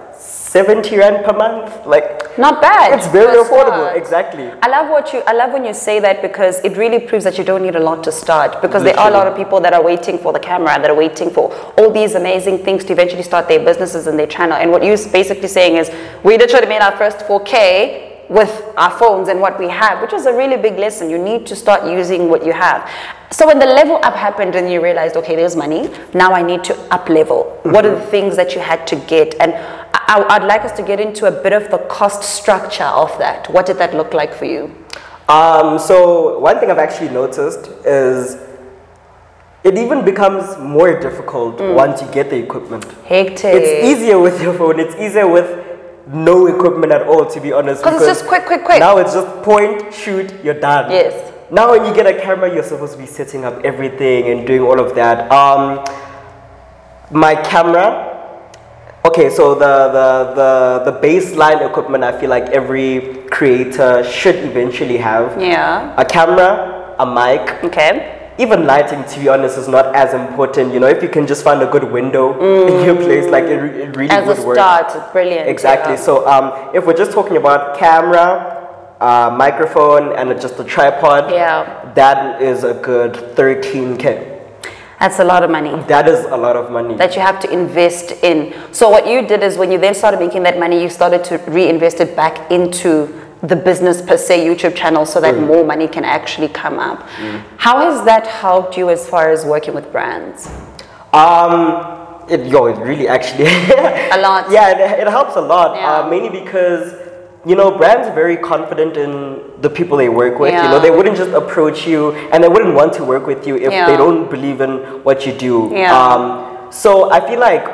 70 0.54 0.98
rand 0.98 1.26
per 1.26 1.34
month. 1.34 1.84
Like 1.88 2.38
Not 2.38 2.62
bad. 2.62 2.94
it's 2.98 3.08
very 3.08 3.44
for 3.44 3.44
affordable. 3.44 3.96
Exactly. 3.96 4.52
I 4.62 4.68
love 4.68 4.88
what 4.88 5.12
you. 5.12 5.24
I 5.26 5.34
love 5.34 5.52
when 5.52 5.66
you 5.66 5.74
say 5.74 6.00
that 6.00 6.22
because 6.22 6.60
it 6.64 6.78
really 6.78 7.00
proves 7.00 7.24
that 7.24 7.40
you 7.40 7.44
don't 7.44 7.64
need 7.64 7.76
a 7.76 7.80
lot 7.80 8.04
to 8.04 8.12
start. 8.12 8.62
Because 8.62 8.84
there 8.84 8.98
are 9.00 9.10
a 9.10 9.14
lot 9.14 9.26
of 9.26 9.36
people 9.36 9.60
that 9.62 9.74
are 9.74 9.84
waiting 9.84 10.20
for 10.20 10.32
the 10.32 10.40
camera, 10.40 10.80
that 10.80 10.92
are 10.92 10.96
waiting 10.96 11.32
for 11.32 11.52
all 11.80 11.90
these 11.92 12.14
amazing 12.14 12.60
things 12.60 12.86
to 12.86 12.94
eventually 12.94 13.24
start 13.24 13.48
their 13.48 13.66
businesses 13.66 14.06
and 14.06 14.20
their 14.20 14.28
channel. 14.28 14.56
And 14.56 14.70
what 14.70 14.84
you're 14.84 14.98
basically 15.12 15.48
saying 15.48 15.78
is, 15.78 15.90
we 16.24 16.38
literally 16.38 16.68
made 16.68 16.82
our 16.82 16.96
first 16.98 17.18
4K 17.26 18.13
with 18.34 18.74
our 18.78 18.90
phones 18.98 19.30
and 19.30 19.40
what 19.40 19.60
we 19.60 19.70
have, 19.70 20.02
which 20.02 20.12
is 20.12 20.26
a 20.26 20.34
really 20.34 20.58
big 20.58 20.78
lesson. 20.80 21.10
You 21.10 21.20
need 21.20 21.46
to 21.46 21.56
start 21.56 21.86
using 21.90 22.30
what 22.30 22.44
you 22.44 22.52
have. 22.52 22.90
So 23.32 23.46
when 23.46 23.60
the 23.60 23.66
level 23.66 24.00
up 24.04 24.16
happened 24.16 24.56
and 24.56 24.72
you 24.72 24.82
realized, 24.82 25.16
okay, 25.18 25.36
there's 25.36 25.56
money. 25.56 25.90
Now 26.14 26.34
I 26.34 26.42
need 26.42 26.64
to 26.66 26.76
up 26.92 27.10
level. 27.10 27.60
What 27.64 27.86
are 27.86 27.96
the 27.96 28.06
things 28.08 28.36
that 28.36 28.56
you 28.56 28.62
had 28.62 28.88
to 28.88 28.96
get? 28.96 29.36
And 29.40 29.54
I, 29.94 30.26
I'd 30.30 30.44
like 30.44 30.62
us 30.66 30.72
to 30.78 30.84
get 30.84 31.00
into 31.00 31.28
a 31.28 31.32
bit 31.32 31.54
of 31.54 31.70
the 31.70 31.78
cost 31.90 32.24
structure 32.24 32.84
of 32.84 33.16
that. 33.20 33.50
What 33.52 33.68
did 33.68 33.78
that 33.78 33.94
look 33.94 34.14
like 34.14 34.34
for 34.34 34.46
you? 34.46 34.76
Um, 35.30 35.78
so 35.80 36.40
one 36.40 36.60
thing 36.60 36.72
I've 36.72 36.78
actually 36.80 37.10
noticed 37.10 37.68
is 37.86 38.38
it 39.64 39.78
even 39.78 40.04
becomes 40.04 40.58
more 40.58 41.00
difficult 41.00 41.58
Mm. 41.60 41.76
once 41.76 42.02
you 42.02 42.08
get 42.12 42.30
the 42.30 42.38
equipment. 42.38 42.84
Hectic. 43.06 43.54
It's 43.62 43.86
easier 43.90 44.20
with 44.20 44.42
your 44.42 44.54
phone. 44.54 44.80
It's 44.80 44.96
easier 44.96 45.28
with 45.28 45.50
no 46.08 46.48
equipment 46.48 46.92
at 46.92 47.04
all, 47.08 47.26
to 47.26 47.40
be 47.40 47.52
honest. 47.54 47.84
'Cause 47.84 47.96
it's 47.96 48.06
just 48.06 48.28
quick, 48.28 48.46
quick, 48.46 48.64
quick. 48.64 48.80
Now 48.80 48.98
it's 48.98 49.14
just 49.14 49.28
point, 49.44 49.94
shoot, 49.94 50.34
you're 50.44 50.54
done. 50.60 50.92
Yes. 50.92 51.14
Now 51.52 51.72
when 51.72 51.86
you 51.86 51.94
get 51.94 52.06
a 52.08 52.14
camera, 52.20 52.54
you're 52.54 52.64
supposed 52.64 52.94
to 52.94 53.00
be 53.00 53.06
setting 53.06 53.46
up 53.46 53.64
everything 53.64 54.28
and 54.32 54.46
doing 54.48 54.62
all 54.62 54.80
of 54.80 54.96
that. 54.96 55.32
Um, 55.32 55.84
my 57.12 57.36
camera. 57.36 58.10
Okay, 59.06 59.30
so 59.30 59.54
the, 59.54 59.90
the, 59.92 60.34
the, 60.86 60.92
the 60.92 61.00
baseline 61.06 61.62
equipment 61.70 62.04
I 62.06 62.18
feel 62.20 62.30
like 62.30 62.46
every 62.50 63.26
creator 63.30 64.04
should 64.04 64.36
eventually 64.38 64.98
have. 64.98 65.40
Yeah. 65.42 65.94
A 65.98 66.06
camera, 66.06 66.96
a 67.00 67.06
mic, 67.06 67.64
Okay. 67.66 68.23
Even 68.40 68.66
lighting 68.66 69.04
to 69.06 69.20
be 69.20 69.30
honest 69.30 69.58
is 69.58 69.68
not 69.68 69.96
as 69.96 70.14
important 70.14 70.74
you 70.74 70.80
know 70.80 70.88
if 70.88 71.04
you 71.04 71.10
can 71.10 71.28
just 71.28 71.44
find 71.44 71.62
a 71.62 71.68
good 71.68 71.84
window 71.84 72.34
in 72.68 72.84
your 72.86 72.96
place 72.96 73.26
like 73.30 73.44
it, 73.46 73.58
re- 73.58 73.82
it 73.84 73.96
really 73.96 74.10
As 74.10 74.26
would 74.28 74.38
a 74.38 74.42
start, 74.56 74.92
it's 74.96 75.12
brilliant. 75.12 75.48
exactly 75.48 75.94
yeah. 75.94 76.00
so 76.00 76.28
um, 76.28 76.76
if 76.76 76.86
we're 76.86 76.98
just 76.98 77.12
talking 77.12 77.38
about 77.38 77.78
camera 77.78 78.60
uh, 79.00 79.36
microphone 79.38 80.14
and 80.18 80.30
just 80.42 80.60
a 80.60 80.64
tripod 80.64 81.30
Yeah. 81.32 81.92
that 81.96 82.42
is 82.42 82.64
a 82.64 82.74
good 82.74 83.14
13k 83.36 84.32
That's 85.00 85.20
a 85.20 85.24
lot 85.24 85.44
of 85.44 85.50
money. 85.52 85.72
that 85.88 86.08
is 86.08 86.26
a 86.26 86.38
lot 86.38 86.56
of 86.56 86.72
money 86.72 86.96
that 86.96 87.16
you 87.16 87.22
have 87.22 87.40
to 87.42 87.52
invest 87.52 88.12
in. 88.24 88.54
So 88.72 88.90
what 88.90 89.06
you 89.06 89.22
did 89.28 89.44
is 89.44 89.58
when 89.58 89.70
you 89.72 89.78
then 89.78 89.94
started 89.94 90.20
making 90.26 90.44
that 90.44 90.58
money, 90.58 90.82
you 90.82 90.90
started 90.90 91.24
to 91.26 91.38
reinvest 91.52 92.00
it 92.00 92.16
back 92.16 92.50
into 92.50 92.92
the 93.44 93.56
business 93.56 94.02
per 94.02 94.16
se 94.18 94.46
YouTube 94.48 94.74
channel 94.76 95.06
so 95.06 95.20
Mm. 95.20 95.24
that 95.24 95.36
more 95.40 95.64
money 95.66 95.88
can 95.88 96.06
actually 96.06 96.48
come 96.48 96.80
up. 96.80 97.00
How 97.58 97.76
has 97.80 98.04
that 98.06 98.26
helped 98.26 98.78
you 98.78 98.90
as 98.90 99.08
far 99.08 99.30
as 99.32 99.46
working 99.46 99.74
with 99.74 99.92
brands? 99.92 100.50
Um, 101.12 101.56
it, 102.30 102.46
yo, 102.48 102.66
it 102.68 102.78
really 102.78 103.08
actually 103.08 103.46
A 104.18 104.20
lot. 104.22 104.50
Yeah, 104.50 104.70
it, 104.72 105.00
it 105.02 105.08
helps 105.08 105.36
a 105.36 105.42
lot. 105.42 105.76
Yeah. 105.76 105.92
Uh, 106.00 106.10
mainly 106.10 106.30
because 106.44 106.94
you 107.46 107.56
know, 107.58 107.78
brands 107.78 108.08
are 108.08 108.14
very 108.16 108.38
confident 108.38 108.96
in 108.96 109.12
the 109.60 109.70
people 109.70 109.98
they 109.98 110.08
work 110.08 110.40
with. 110.40 110.54
Yeah. 110.54 110.64
You 110.64 110.70
know, 110.70 110.80
they 110.80 110.92
wouldn't 110.92 111.18
just 111.18 111.32
approach 111.32 111.86
you 111.86 112.14
and 112.32 112.42
they 112.42 112.48
wouldn't 112.48 112.74
want 112.74 112.94
to 112.94 113.04
work 113.04 113.28
with 113.28 113.46
you 113.46 113.58
if 113.58 113.70
Yeah. 113.74 113.86
they 113.88 113.98
don't 113.98 114.30
believe 114.30 114.62
in 114.62 114.78
what 115.04 115.26
you 115.26 115.34
do. 115.34 115.70
Yeah. 115.74 115.92
Um, 115.92 116.72
so 116.72 117.12
I 117.12 117.20
feel 117.28 117.40
like 117.42 117.66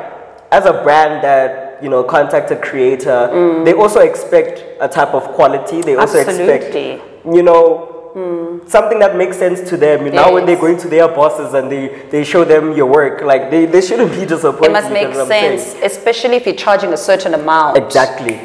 as 0.52 0.66
a 0.66 0.74
brand 0.82 1.24
that, 1.24 1.69
you 1.82 1.90
know, 1.90 2.04
contact 2.04 2.52
a 2.52 2.56
creator, 2.56 3.64
they 3.66 3.74
also 3.74 4.00
expect 4.00 4.64
a 4.82 4.88
type 4.88 5.14
of 5.14 5.24
quality. 5.36 5.82
They 5.82 5.96
also 5.96 6.20
expect, 6.20 6.74
you 7.26 7.44
know, 7.44 7.96
something 8.68 9.00
that 9.00 9.16
makes 9.16 9.38
sense 9.38 9.68
to 9.70 9.78
them. 9.78 10.06
Now 10.14 10.34
when 10.34 10.46
they're 10.46 10.56
Yes. 10.56 10.62
going 10.62 10.78
to 10.78 10.88
their 10.88 11.08
bosses 11.08 11.54
and 11.54 11.72
they, 11.72 11.88
they 12.10 12.24
show 12.24 12.44
them 12.44 12.74
your 12.76 12.88
work, 12.88 13.22
like 13.22 13.50
they, 13.52 13.66
they 13.66 13.82
shouldn't 13.82 14.12
be 14.12 14.26
disappointed. 14.26 14.70
It 14.72 14.74
must 14.74 14.92
make 14.92 15.12
get 15.14 15.28
saying? 15.28 15.60
sense, 15.60 15.84
especially 15.84 16.36
if 16.36 16.46
you're 16.46 16.56
charging 16.56 16.92
a 16.94 16.98
certain 16.98 17.34
amount. 17.34 17.78
Exactly. 17.78 18.40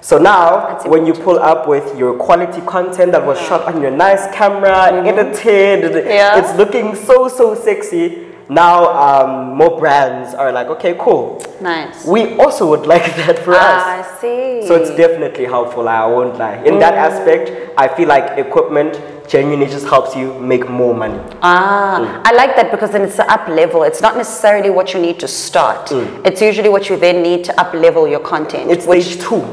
So 0.00 0.16
now, 0.16 0.78
when 0.86 1.04
you 1.06 1.12
pull 1.12 1.38
up 1.40 1.66
with 1.68 1.98
your 1.98 2.14
quality 2.16 2.60
content 2.62 3.12
that 3.12 3.26
was 3.26 3.38
shot 3.40 3.62
on 3.64 3.82
your 3.82 3.90
nice 3.90 4.32
camera, 4.34 4.92
edited, 4.92 5.92
Mm-hmm. 5.92 6.08
Yeah. 6.08 6.38
it's 6.38 6.56
looking 6.56 6.94
so 6.94 7.28
so 7.28 7.54
sexy. 7.54 8.27
Now, 8.50 8.76
um, 8.96 9.56
more 9.56 9.78
brands 9.78 10.34
are 10.34 10.50
like, 10.52 10.68
okay, 10.68 10.96
cool. 10.98 11.42
Nice. 11.60 12.06
We 12.06 12.34
also 12.38 12.66
would 12.70 12.86
like 12.94 13.04
that 13.16 13.38
for 13.40 13.52
Ah, 13.54 14.00
us. 14.00 14.06
I 14.06 14.20
see. 14.20 14.66
So 14.66 14.74
it's 14.74 14.90
definitely 14.96 15.44
helpful. 15.44 15.86
I 15.88 16.06
won't 16.06 16.38
lie. 16.38 16.56
In 16.64 16.78
that 16.78 16.94
Mm. 16.94 17.10
aspect, 17.10 17.50
I 17.76 17.88
feel 17.88 18.08
like 18.08 18.38
equipment 18.38 18.98
genuinely 19.28 19.66
just 19.66 19.86
helps 19.86 20.16
you 20.16 20.32
make 20.40 20.66
more 20.70 20.94
money. 20.94 21.20
Ah, 21.42 22.22
I 22.24 22.32
like 22.32 22.56
that 22.56 22.70
because 22.70 22.90
then 22.90 23.02
it's 23.02 23.16
the 23.16 23.30
up 23.30 23.46
level. 23.48 23.82
It's 23.82 24.00
not 24.00 24.16
necessarily 24.16 24.70
what 24.70 24.94
you 24.94 25.00
need 25.00 25.18
to 25.20 25.28
start. 25.28 25.92
It's 26.24 26.40
usually 26.40 26.70
what 26.70 26.88
you 26.88 26.96
then 26.96 27.22
need 27.22 27.44
to 27.44 27.60
up 27.60 27.74
level 27.74 28.08
your 28.08 28.20
content. 28.20 28.68
Mm. 28.70 28.72
It's 28.74 28.86
which 28.86 29.04
stage 29.04 29.20
two. 29.20 29.44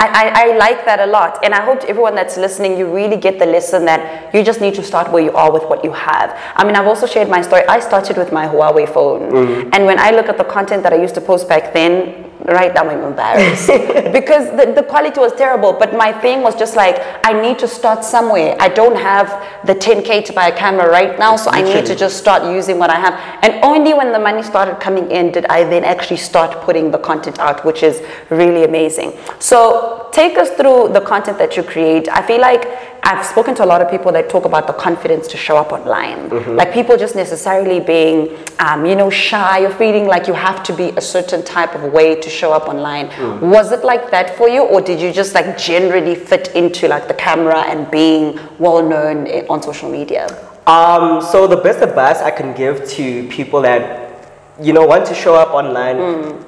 I, 0.00 0.32
I, 0.34 0.56
like 0.56 0.84
that 0.86 1.00
a 1.00 1.06
lot. 1.06 1.44
And 1.44 1.54
I 1.54 1.62
hope 1.62 1.84
everyone 1.84 2.14
that's 2.14 2.36
listening, 2.38 2.78
you 2.78 2.92
really 2.92 3.16
get 3.16 3.38
the 3.38 3.46
lesson 3.46 3.84
that 3.84 4.34
you 4.34 4.42
just 4.42 4.60
need 4.60 4.74
to 4.74 4.82
start 4.82 5.12
where 5.12 5.22
you 5.22 5.32
are 5.32 5.52
with 5.52 5.64
what 5.64 5.84
you 5.84 5.92
have. 5.92 6.38
I 6.56 6.64
mean, 6.64 6.74
I've 6.74 6.86
also 6.86 7.06
shared 7.06 7.28
my 7.28 7.42
story. 7.42 7.62
I 7.68 7.80
started 7.80 8.16
with 8.16 8.32
my 8.32 8.46
Huawei 8.46 8.88
phone. 8.88 9.30
Mm. 9.30 9.70
And 9.74 9.84
when 9.84 9.98
I 9.98 10.10
look 10.12 10.28
at 10.28 10.38
the 10.38 10.44
content 10.44 10.82
that 10.84 10.92
I 10.94 10.96
used 10.96 11.14
to 11.16 11.20
post 11.20 11.48
back 11.48 11.74
then, 11.74 12.29
right 12.46 12.72
now 12.74 12.88
I'm 12.88 13.02
embarrassed. 13.02 13.66
because 14.12 14.50
the, 14.56 14.72
the 14.74 14.82
quality 14.82 15.20
was 15.20 15.32
terrible. 15.32 15.72
But 15.72 15.94
my 15.94 16.12
thing 16.12 16.42
was 16.42 16.54
just 16.54 16.76
like, 16.76 17.00
I 17.24 17.32
need 17.40 17.58
to 17.60 17.68
start 17.68 18.04
somewhere. 18.04 18.56
I 18.58 18.68
don't 18.68 18.96
have 18.96 19.28
the 19.66 19.74
10K 19.74 20.24
to 20.26 20.32
buy 20.32 20.48
a 20.48 20.56
camera 20.56 20.88
right 20.90 21.18
now, 21.18 21.36
so 21.36 21.50
I 21.50 21.62
need 21.62 21.86
to 21.86 21.96
just 21.96 22.16
start 22.16 22.42
using 22.54 22.78
what 22.78 22.90
I 22.90 22.96
have. 22.96 23.14
And 23.42 23.62
only 23.64 23.94
when 23.94 24.12
the 24.12 24.18
money 24.18 24.42
started 24.42 24.80
coming 24.80 25.10
in 25.10 25.32
did 25.32 25.46
I 25.46 25.64
then 25.64 25.84
actually 25.84 26.18
start 26.18 26.62
putting 26.62 26.90
the 26.90 26.98
content 26.98 27.38
out, 27.38 27.64
which 27.64 27.82
is 27.82 28.02
really 28.30 28.64
amazing. 28.64 29.12
So 29.38 30.08
take 30.12 30.38
us 30.38 30.50
through 30.50 30.90
the 30.92 31.00
content 31.00 31.38
that 31.38 31.56
you 31.56 31.62
create. 31.62 32.08
I 32.08 32.26
feel 32.26 32.40
like 32.40 32.66
I've 33.02 33.24
spoken 33.24 33.54
to 33.56 33.64
a 33.64 33.66
lot 33.66 33.80
of 33.80 33.90
people 33.90 34.12
that 34.12 34.28
talk 34.28 34.44
about 34.44 34.66
the 34.66 34.72
confidence 34.74 35.26
to 35.28 35.36
show 35.36 35.56
up 35.56 35.72
online. 35.72 36.28
Like 36.56 36.72
people 36.72 36.96
just 36.96 37.14
necessarily 37.16 37.80
being, 37.80 38.36
um, 38.58 38.84
you 38.84 38.94
know, 38.94 39.10
shy 39.10 39.60
or 39.62 39.70
feeling 39.70 40.06
like 40.06 40.26
you 40.26 40.34
have 40.34 40.62
to 40.64 40.72
be 40.72 40.90
a 40.90 41.00
certain 41.00 41.42
type 41.42 41.74
of 41.74 41.92
way 41.92 42.14
to 42.20 42.29
show 42.30 42.52
up 42.52 42.68
online. 42.68 43.10
Hmm. 43.10 43.50
Was 43.50 43.72
it 43.72 43.84
like 43.84 44.10
that 44.10 44.36
for 44.36 44.48
you, 44.48 44.62
or 44.62 44.80
did 44.80 45.00
you 45.00 45.12
just 45.12 45.34
like 45.34 45.58
generally 45.58 46.14
fit 46.14 46.54
into 46.54 46.88
like 46.88 47.08
the 47.08 47.14
camera 47.14 47.60
and 47.68 47.90
being 47.90 48.38
well 48.58 48.82
known 48.82 49.26
eh, 49.26 49.44
on 49.50 49.62
social 49.62 49.90
media? 49.90 50.26
Um, 50.66 51.20
so 51.20 51.46
the 51.46 51.56
best 51.56 51.82
advice 51.82 52.20
I 52.20 52.30
can 52.30 52.54
give 52.54 52.88
to 52.90 53.28
people 53.28 53.60
that 53.62 54.30
you 54.60 54.72
know 54.72 54.86
want 54.86 55.06
to 55.06 55.14
show 55.14 55.34
up 55.34 55.50
online, 55.50 55.96
hmm. 55.98 56.42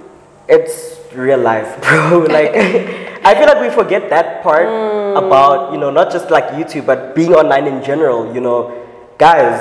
it's 0.49 0.97
real 1.15 1.39
life, 1.39 1.81
bro. 1.83 2.27
like 2.31 2.55
I 3.25 3.35
feel 3.35 3.47
like 3.47 3.61
we 3.61 3.71
forget 3.71 4.11
that 4.11 4.43
part 4.43 4.67
hmm. 4.67 5.17
about 5.17 5.73
you 5.73 5.79
know 5.79 5.91
not 5.91 6.13
just 6.13 6.31
like 6.31 6.49
YouTube, 6.55 6.87
but 6.87 7.15
being 7.15 7.35
online 7.35 7.67
in 7.67 7.83
general. 7.83 8.33
You 8.35 8.41
know, 8.41 8.71
guys, 9.19 9.59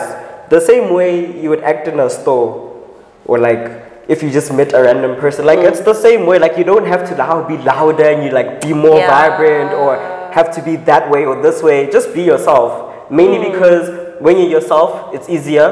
the 0.49 0.61
same 0.61 0.93
way 0.93 1.41
you 1.41 1.49
would 1.49 1.63
act 1.63 1.87
in 1.87 1.99
a 1.99 2.09
store, 2.09 2.69
or 3.25 3.39
like. 3.39 3.80
If 4.07 4.23
you 4.23 4.29
just 4.31 4.51
met 4.53 4.73
a 4.73 4.81
random 4.81 5.15
person, 5.19 5.45
like 5.45 5.59
it's 5.59 5.81
the 5.81 5.93
same 5.93 6.25
way. 6.25 6.39
Like 6.39 6.57
you 6.57 6.63
don't 6.63 6.85
have 6.85 7.07
to 7.09 7.15
now 7.15 7.47
be 7.47 7.57
louder 7.57 8.03
and 8.03 8.23
you 8.25 8.31
like 8.31 8.61
be 8.61 8.73
more 8.73 8.97
Yeah. 8.97 9.07
vibrant 9.07 9.73
or 9.73 9.95
have 10.33 10.53
to 10.55 10.61
be 10.61 10.75
that 10.77 11.09
way 11.09 11.25
or 11.25 11.41
this 11.41 11.61
way. 11.61 11.89
Just 11.91 12.13
be 12.13 12.23
yourself. 12.23 13.11
Mainly 13.11 13.51
because 13.51 13.89
when 14.19 14.37
you're 14.37 14.49
yourself, 14.49 15.13
it's 15.13 15.29
easier. 15.29 15.67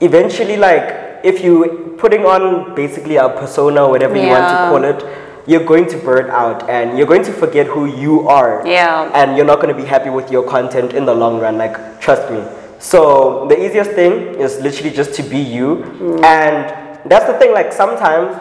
Eventually, 0.00 0.56
like 0.56 1.20
if 1.24 1.42
you 1.44 1.94
putting 1.98 2.24
on 2.26 2.74
basically 2.74 3.16
a 3.16 3.28
persona, 3.28 3.88
whatever 3.88 4.16
you 4.16 4.28
want 4.28 4.48
to 4.48 4.56
call 4.70 4.84
it, 4.84 5.04
you're 5.46 5.64
going 5.64 5.86
to 5.88 5.96
burn 5.98 6.30
out 6.30 6.68
and 6.70 6.96
you're 6.96 7.06
going 7.06 7.24
to 7.24 7.32
forget 7.32 7.66
who 7.66 7.86
you 7.86 8.28
are. 8.28 8.62
Yeah. 8.66 9.10
And 9.14 9.36
you're 9.36 9.46
not 9.46 9.60
going 9.60 9.74
to 9.74 9.80
be 9.80 9.86
happy 9.86 10.10
with 10.10 10.30
your 10.30 10.48
content 10.48 10.94
in 10.94 11.04
the 11.04 11.14
long 11.14 11.40
run. 11.40 11.58
Like 11.58 12.00
trust 12.00 12.30
me. 12.32 12.42
So 12.78 13.46
the 13.48 13.64
easiest 13.64 13.92
thing 13.92 14.34
is 14.40 14.60
literally 14.60 14.90
just 14.90 15.14
to 15.14 15.22
be 15.22 15.38
you. 15.38 15.76
Mm. 15.76 16.24
And 16.24 16.81
that's 17.06 17.26
the 17.26 17.38
thing. 17.38 17.52
Like 17.52 17.72
sometimes 17.72 18.36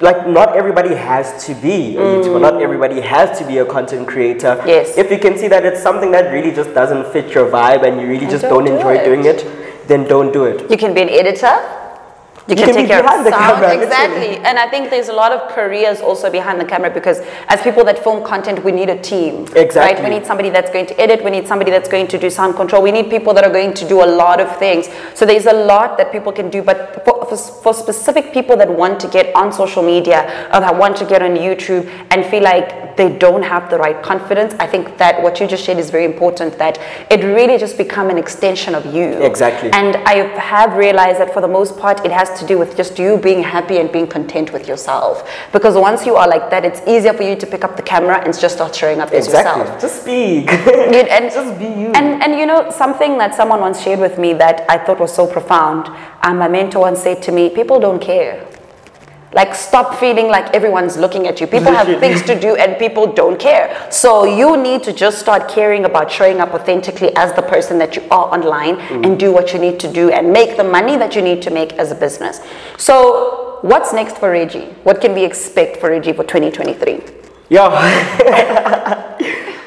like 0.00 0.26
not 0.26 0.56
everybody 0.56 0.94
has 0.94 1.44
to 1.46 1.54
be 1.54 1.96
a 1.96 2.00
YouTuber, 2.00 2.40
not 2.40 2.62
everybody 2.62 3.00
has 3.00 3.38
to 3.38 3.46
be 3.46 3.58
a 3.58 3.66
content 3.66 4.08
creator. 4.08 4.56
Mm. 4.56 4.66
Yes. 4.66 4.96
If 4.96 5.10
you 5.10 5.18
can 5.18 5.36
see 5.36 5.48
that 5.48 5.64
it's 5.64 5.82
something 5.82 6.10
that 6.12 6.32
really 6.32 6.52
just 6.52 6.72
doesn't 6.74 7.12
fit 7.12 7.34
your 7.34 7.50
vibe 7.50 7.86
and 7.86 8.00
you 8.00 8.06
really 8.08 8.26
just 8.26 8.42
don't 8.42 8.64
don't, 8.64 8.66
do 8.66 8.76
enjoy 8.76 8.94
it. 8.94 9.04
doing 9.04 9.24
it, 9.26 9.88
then 9.88 10.04
don't 10.04 10.32
do 10.32 10.44
it. 10.44 10.70
You 10.70 10.76
can 10.76 10.94
be 10.94 11.02
an 11.02 11.10
editor. 11.10 11.54
You, 12.50 12.56
You 12.56 12.64
can, 12.64 12.74
can 12.74 12.82
be 12.84 12.88
take 12.88 13.00
care 13.00 13.18
of 13.18 13.24
the 13.24 13.30
sound. 13.30 13.62
camera, 13.62 13.82
exactly. 13.82 14.36
And 14.38 14.58
I 14.58 14.68
think 14.68 14.90
there's 14.90 15.08
a 15.08 15.12
lot 15.12 15.30
of 15.32 15.50
careers 15.52 16.00
also 16.00 16.30
behind 16.30 16.60
the 16.60 16.64
camera 16.64 16.90
because 16.90 17.20
as 17.48 17.62
people 17.62 17.84
that 17.84 18.02
film 18.02 18.24
content, 18.24 18.64
we 18.64 18.72
need 18.72 18.88
a 18.90 19.00
team. 19.00 19.46
Exactly. 19.54 19.80
Right? 19.80 20.02
We 20.02 20.10
need 20.10 20.26
somebody 20.26 20.50
that's 20.50 20.70
going 20.70 20.86
to 20.86 21.00
edit. 21.00 21.24
We 21.24 21.30
need 21.30 21.46
somebody 21.46 21.70
that's 21.70 21.88
going 21.88 22.08
to 22.08 22.18
do 22.18 22.28
sound 22.28 22.56
control. 22.56 22.82
We 22.82 22.90
need 22.92 23.08
people 23.08 23.32
that 23.34 23.44
are 23.44 23.52
going 23.52 23.74
to 23.74 23.88
do 23.88 24.02
a 24.02 24.08
lot 24.22 24.40
of 24.40 24.54
things. 24.58 24.88
So 25.14 25.24
there's 25.24 25.46
a 25.46 25.52
lot 25.52 25.96
that 25.98 26.10
people 26.12 26.32
can 26.32 26.50
do. 26.50 26.62
But 26.62 27.04
for, 27.04 27.24
for, 27.26 27.36
for 27.36 27.72
specific 27.74 28.32
people 28.32 28.56
that 28.56 28.68
want 28.68 28.98
to 29.00 29.08
get 29.08 29.34
on 29.36 29.52
social 29.52 29.82
media 29.82 30.48
or 30.52 30.60
that 30.60 30.76
want 30.76 30.96
to 30.96 31.04
get 31.06 31.22
on 31.22 31.36
YouTube 31.36 31.86
and 32.10 32.26
feel 32.26 32.42
like 32.42 32.96
they 32.96 33.16
don't 33.16 33.42
have 33.42 33.70
the 33.70 33.78
right 33.78 34.02
confidence, 34.02 34.54
I 34.58 34.66
think 34.66 34.98
that 34.98 35.22
what 35.22 35.38
you 35.40 35.46
just 35.46 35.64
shared 35.64 35.78
is 35.78 35.90
very 35.90 36.04
important. 36.04 36.58
That 36.58 36.78
it 37.10 37.22
really 37.24 37.58
just 37.58 37.78
become 37.78 38.10
an 38.10 38.18
extension 38.18 38.74
of 38.74 38.84
you. 38.86 39.22
Exactly. 39.22 39.70
And 39.72 39.96
I 39.98 40.16
have 40.38 40.74
realized 40.76 41.20
that 41.20 41.32
for 41.32 41.40
the 41.40 41.48
most 41.48 41.78
part, 41.78 42.04
it 42.04 42.10
has 42.10 42.38
to 42.39 42.39
do 42.46 42.58
with 42.58 42.76
just 42.76 42.98
you 42.98 43.16
being 43.18 43.42
happy 43.42 43.78
and 43.78 43.90
being 43.92 44.06
content 44.06 44.52
with 44.52 44.66
yourself. 44.68 45.28
Because 45.52 45.74
once 45.76 46.04
you 46.06 46.16
are 46.16 46.28
like 46.28 46.50
that, 46.50 46.64
it's 46.64 46.80
easier 46.86 47.12
for 47.12 47.22
you 47.22 47.36
to 47.36 47.46
pick 47.46 47.64
up 47.64 47.76
the 47.76 47.82
camera 47.82 48.22
and 48.24 48.38
just 48.38 48.56
start 48.56 48.74
showing 48.74 49.00
up 49.00 49.10
as 49.12 49.26
Exactly. 49.26 49.60
yourself. 49.62 49.80
Just 49.80 50.02
speak. 50.02 50.50
You- 50.90 51.06
and, 51.16 51.30
Just 51.40 51.58
be 51.58 51.66
you. 51.66 51.92
And, 51.92 52.22
and 52.22 52.38
you 52.38 52.46
know, 52.46 52.70
something 52.70 53.18
that 53.18 53.34
someone 53.34 53.60
once 53.60 53.80
shared 53.82 54.00
with 54.00 54.18
me 54.18 54.32
that 54.34 54.64
I 54.68 54.78
thought 54.78 54.98
was 55.00 55.14
so 55.14 55.26
profound, 55.26 55.88
um, 56.22 56.38
my 56.38 56.48
mentor 56.48 56.80
once 56.80 57.00
said 57.02 57.22
to 57.22 57.32
me, 57.32 57.50
people 57.50 57.78
don't 57.80 58.00
care. 58.00 58.46
Like, 59.32 59.54
stop 59.54 59.94
feeling 60.00 60.26
like 60.28 60.52
everyone's 60.56 60.96
looking 60.96 61.28
at 61.28 61.40
you. 61.40 61.46
People 61.46 61.72
have 61.72 61.86
things 62.00 62.20
to 62.22 62.38
do 62.38 62.56
and 62.56 62.76
people 62.78 63.06
don't 63.12 63.38
care. 63.38 63.86
So, 63.90 64.24
you 64.24 64.56
need 64.56 64.82
to 64.82 64.92
just 64.92 65.20
start 65.20 65.48
caring 65.48 65.84
about 65.84 66.10
showing 66.10 66.40
up 66.40 66.52
authentically 66.52 67.14
as 67.14 67.32
the 67.34 67.42
person 67.42 67.78
that 67.78 67.94
you 67.96 68.02
are 68.10 68.26
online 68.34 68.76
Mm. 68.76 69.04
and 69.06 69.18
do 69.20 69.30
what 69.32 69.52
you 69.52 69.58
need 69.60 69.78
to 69.80 69.88
do 69.88 70.10
and 70.10 70.32
make 70.32 70.56
the 70.56 70.64
money 70.64 70.96
that 70.96 71.14
you 71.14 71.22
need 71.22 71.42
to 71.42 71.50
make 71.50 71.74
as 71.78 71.92
a 71.92 71.94
business. 71.94 72.40
So, 72.76 73.58
what's 73.62 73.92
next 73.92 74.18
for 74.18 74.30
Reggie? 74.30 74.66
What 74.82 75.00
can 75.00 75.14
we 75.14 75.24
expect 75.24 75.76
for 75.78 75.90
Reggie 75.90 76.12
for 76.12 76.24
2023? 76.24 77.00
Yeah. 77.50 77.66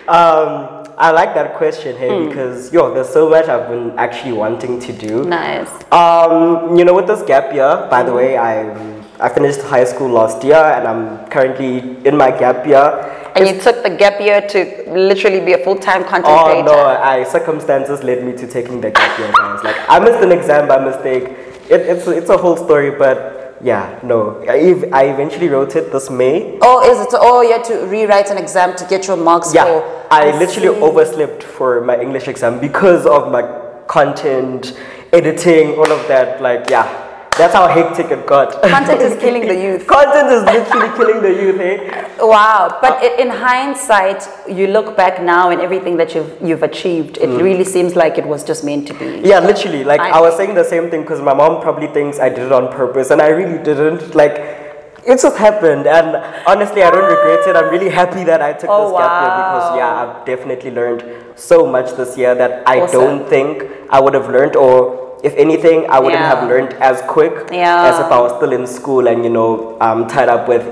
um, 0.07 0.83
I 0.97 1.11
like 1.11 1.33
that 1.35 1.55
question, 1.55 1.95
hey, 1.97 2.09
Hmm. 2.09 2.27
because 2.27 2.71
yo, 2.73 2.93
there's 2.93 3.09
so 3.09 3.29
much 3.29 3.47
I've 3.47 3.67
been 3.69 3.97
actually 3.97 4.33
wanting 4.33 4.79
to 4.81 4.93
do. 4.93 5.23
Nice. 5.23 5.69
Um, 5.91 6.77
you 6.77 6.83
know, 6.85 6.93
with 6.93 7.07
this 7.07 7.21
gap 7.23 7.53
year, 7.53 7.87
by 7.89 8.03
the 8.03 8.13
way, 8.13 8.37
I 8.37 9.02
I 9.25 9.29
finished 9.29 9.61
high 9.61 9.85
school 9.85 10.09
last 10.09 10.43
year, 10.43 10.63
and 10.75 10.85
I'm 10.85 11.27
currently 11.29 11.77
in 12.05 12.17
my 12.17 12.29
gap 12.29 12.65
year. 12.67 12.85
And 13.35 13.47
you 13.47 13.59
took 13.59 13.81
the 13.81 13.89
gap 13.89 14.19
year 14.19 14.41
to 14.53 14.59
literally 14.91 15.39
be 15.39 15.53
a 15.53 15.63
full 15.63 15.77
time 15.77 16.03
content 16.03 16.27
Oh 16.27 16.43
creator. 16.45 16.65
no, 16.65 16.77
I 17.13 17.23
circumstances 17.23 18.03
led 18.03 18.23
me 18.23 18.33
to 18.41 18.45
taking 18.47 18.81
the 18.81 18.91
gap 18.91 19.17
year, 19.17 19.31
guys. 19.31 19.63
Like 19.63 19.77
I 19.89 19.99
missed 19.99 20.21
an 20.21 20.31
exam 20.31 20.67
by 20.67 20.83
mistake. 20.83 21.23
It, 21.69 21.81
it's 21.91 22.05
it's 22.07 22.29
a 22.29 22.37
whole 22.37 22.57
story, 22.57 22.91
but 22.91 23.57
yeah, 23.63 23.97
no. 24.03 24.43
I, 24.47 24.57
I 24.91 25.03
eventually 25.05 25.47
wrote 25.47 25.75
it 25.77 25.91
this 25.93 26.09
May. 26.09 26.59
Oh, 26.61 26.77
is 26.91 26.99
it? 27.07 27.13
Oh, 27.13 27.41
you 27.41 27.53
had 27.53 27.63
to 27.71 27.85
rewrite 27.87 28.29
an 28.29 28.37
exam 28.37 28.75
to 28.75 28.85
get 28.85 29.07
your 29.07 29.15
marks 29.15 29.53
Yeah, 29.55 29.63
for. 29.65 30.07
I 30.11 30.37
literally 30.37 30.75
see. 30.75 30.81
overslept 30.83 31.41
for 31.43 31.79
my 31.79 31.97
English 31.99 32.27
exam 32.27 32.59
because 32.59 33.05
of 33.05 33.31
my 33.31 33.43
content, 33.87 34.77
editing, 35.13 35.75
all 35.79 35.89
of 35.91 36.05
that. 36.09 36.41
Like, 36.41 36.69
yeah, 36.69 37.02
that's 37.37 37.53
how 37.53 37.67
hectic 37.67 38.11
it 38.11 38.25
got. 38.27 38.61
Content 38.61 39.01
is 39.01 39.19
killing 39.25 39.47
the 39.47 39.55
youth. 39.55 39.87
content 39.87 40.31
is 40.31 40.43
literally 40.43 40.89
killing 40.97 41.21
the 41.21 41.29
youth, 41.41 41.59
eh? 41.59 42.07
Wow, 42.19 42.77
but 42.81 42.93
i 43.03 43.07
in 43.23 43.29
hindsight, 43.29 44.27
you 44.47 44.67
look 44.67 44.95
back 44.95 45.21
now 45.21 45.49
and 45.49 45.59
everything 45.61 45.97
that 45.97 46.13
you've 46.15 46.31
you've 46.41 46.63
achieved, 46.63 47.17
it 47.17 47.29
really 47.41 47.63
seems 47.65 47.95
like 47.95 48.17
it 48.17 48.25
was 48.25 48.43
just 48.43 48.63
meant 48.63 48.87
to 48.87 48.93
be. 48.93 49.21
Yeah, 49.27 49.39
literally. 49.39 49.83
Like 49.83 49.99
I- 49.99 50.11
I, 50.19 50.21
was 50.21 50.35
saying 50.37 50.53
the 50.55 50.63
same 50.63 50.89
thing 50.89 51.01
because 51.01 51.21
my 51.21 51.33
mom 51.33 51.61
probably 51.61 51.87
thinks 51.87 52.19
I 52.19 52.29
did 52.29 52.39
it 52.39 52.51
on 52.51 52.71
purpose, 52.71 53.09
and 53.11 53.21
I 53.21 53.27
really 53.29 53.61
didn't. 53.63 54.13
Like, 54.15 54.35
it 55.05 55.19
just 55.21 55.37
happened, 55.37 55.85
and 55.87 56.15
honestly, 56.47 56.81
I 56.83 56.91
don't 56.91 57.09
regret 57.11 57.47
it. 57.47 57.55
I'm 57.55 57.69
really 57.69 57.89
happy 57.89 58.23
that 58.23 58.41
I 58.41 58.53
took 58.53 58.69
Oh, 58.69 58.91
this 58.91 58.99
gap 58.99 59.11
year 59.21 59.31
because 59.43 59.77
yeah, 59.77 59.93
I've 60.01 60.25
definitely 60.25 60.71
learned 60.71 61.03
so 61.35 61.65
much 61.65 61.95
this 61.97 62.17
year 62.17 62.35
that 62.35 62.63
I 62.67 62.79
Awesome. 62.81 62.99
don't 63.01 63.29
think 63.29 63.63
I 63.89 63.99
would 63.99 64.13
have 64.13 64.29
learned, 64.29 64.55
or 64.55 65.12
if 65.23 65.33
anything, 65.35 65.89
I 65.89 65.99
wouldn't 65.99 66.21
have 66.21 66.47
learned 66.49 66.73
as 66.83 67.01
quick 67.07 67.49
Yeah. 67.51 67.85
as 67.89 67.99
if 67.99 68.11
I 68.11 68.19
was 68.19 68.33
still 68.37 68.51
in 68.51 68.67
school 68.67 69.07
and 69.07 69.23
you 69.23 69.29
know 69.29 69.77
um, 69.81 70.07
tied 70.07 70.29
up 70.29 70.47
with 70.47 70.63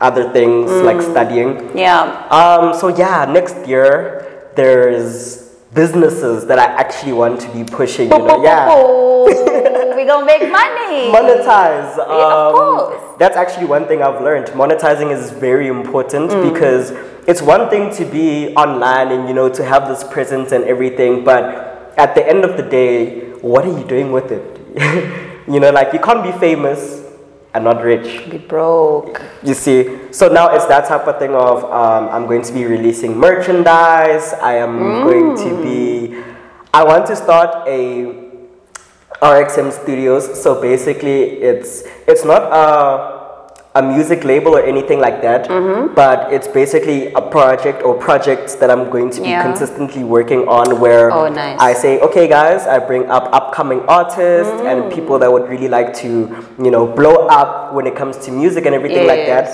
other 0.00 0.24
things 0.32 0.70
Mm. 0.70 0.84
like 0.84 1.00
studying. 1.02 1.70
Yeah. 1.74 2.26
Um, 2.30 2.74
so 2.74 2.88
yeah, 2.88 3.24
next 3.30 3.56
year 3.66 4.26
there's 4.56 5.48
businesses 5.74 6.46
that 6.46 6.58
I 6.58 6.64
actually 6.82 7.12
want 7.12 7.40
to 7.42 7.48
be 7.50 7.62
pushing. 7.64 8.10
You 8.10 8.18
know, 8.18 8.42
yeah. 8.42 8.66
we 9.96 10.04
gonna 10.04 10.26
make 10.26 10.42
money. 10.50 11.12
monetize. 11.14 11.96
Yeah, 11.96 12.04
of 12.04 12.54
Um, 12.54 12.54
course. 12.58 13.00
That's 13.18 13.36
actually 13.36 13.66
one 13.66 13.84
thing 13.86 14.02
I've 14.02 14.20
learned. 14.22 14.46
Monetizing 14.48 15.10
is 15.12 15.30
very 15.30 15.68
important 15.68 16.30
Mm. 16.32 16.52
because 16.52 16.92
it's 17.26 17.42
one 17.42 17.68
thing 17.70 17.90
to 17.98 18.04
be 18.04 18.54
online 18.56 19.08
and 19.12 19.28
you 19.28 19.34
know 19.34 19.48
to 19.48 19.62
have 19.64 19.86
this 19.88 20.02
presence 20.02 20.50
and 20.52 20.64
everything, 20.64 21.22
but 21.22 21.42
at 21.96 22.14
the 22.16 22.26
end 22.26 22.44
of 22.44 22.56
the 22.56 22.62
day, 22.64 23.29
what 23.42 23.64
are 23.64 23.78
you 23.78 23.84
doing 23.86 24.12
with 24.12 24.30
it? 24.32 24.60
you 25.48 25.60
know, 25.60 25.70
like 25.70 25.92
you 25.92 25.98
can't 25.98 26.22
be 26.22 26.32
famous 26.38 27.02
and 27.54 27.64
not 27.64 27.82
rich. 27.82 28.30
Be 28.30 28.38
broke. 28.38 29.22
You 29.42 29.54
see, 29.54 30.12
so 30.12 30.28
now 30.28 30.54
it's 30.54 30.66
that 30.66 30.86
type 30.86 31.06
of 31.06 31.18
thing 31.18 31.34
of 31.34 31.64
um, 31.64 32.08
I'm 32.08 32.26
going 32.26 32.42
to 32.42 32.52
be 32.52 32.64
releasing 32.64 33.16
merchandise. 33.16 34.32
I 34.34 34.54
am 34.56 34.78
going 35.02 35.36
to 35.36 35.62
be. 35.62 36.22
I 36.72 36.84
want 36.84 37.06
to 37.06 37.16
start 37.16 37.66
a 37.66 38.28
RXM 39.20 39.72
Studios. 39.72 40.40
So 40.40 40.60
basically, 40.60 41.42
it's 41.42 41.82
it's 42.06 42.24
not 42.24 42.42
a 42.42 43.19
a 43.76 43.82
music 43.82 44.24
label 44.24 44.56
or 44.56 44.62
anything 44.64 44.98
like 44.98 45.22
that, 45.22 45.46
mm-hmm. 45.48 45.94
but 45.94 46.32
it's 46.32 46.48
basically 46.48 47.12
a 47.12 47.20
project 47.22 47.82
or 47.84 47.94
projects 47.94 48.56
that 48.56 48.68
I'm 48.68 48.90
going 48.90 49.10
to 49.10 49.20
be 49.22 49.28
Yeah. 49.28 49.44
consistently 49.44 50.02
working 50.02 50.48
on. 50.48 50.80
Where 50.80 51.12
Oh, 51.12 51.28
nice. 51.28 51.60
I 51.60 51.72
say, 51.74 52.00
okay, 52.00 52.26
guys, 52.26 52.66
I 52.66 52.78
bring 52.80 53.08
up 53.08 53.28
upcoming 53.32 53.80
artists 53.86 54.52
and 54.66 54.84
mm. 54.84 54.94
people 54.94 55.18
that 55.20 55.30
would 55.30 55.48
really 55.48 55.68
like 55.68 55.94
to, 56.02 56.08
you 56.58 56.70
know, 56.70 56.86
blow 56.86 57.26
up 57.28 57.72
when 57.72 57.86
it 57.86 57.94
comes 57.94 58.16
to 58.26 58.32
music 58.32 58.66
and 58.66 58.74
everything 58.74 59.06
like 59.06 59.26
that. 59.26 59.48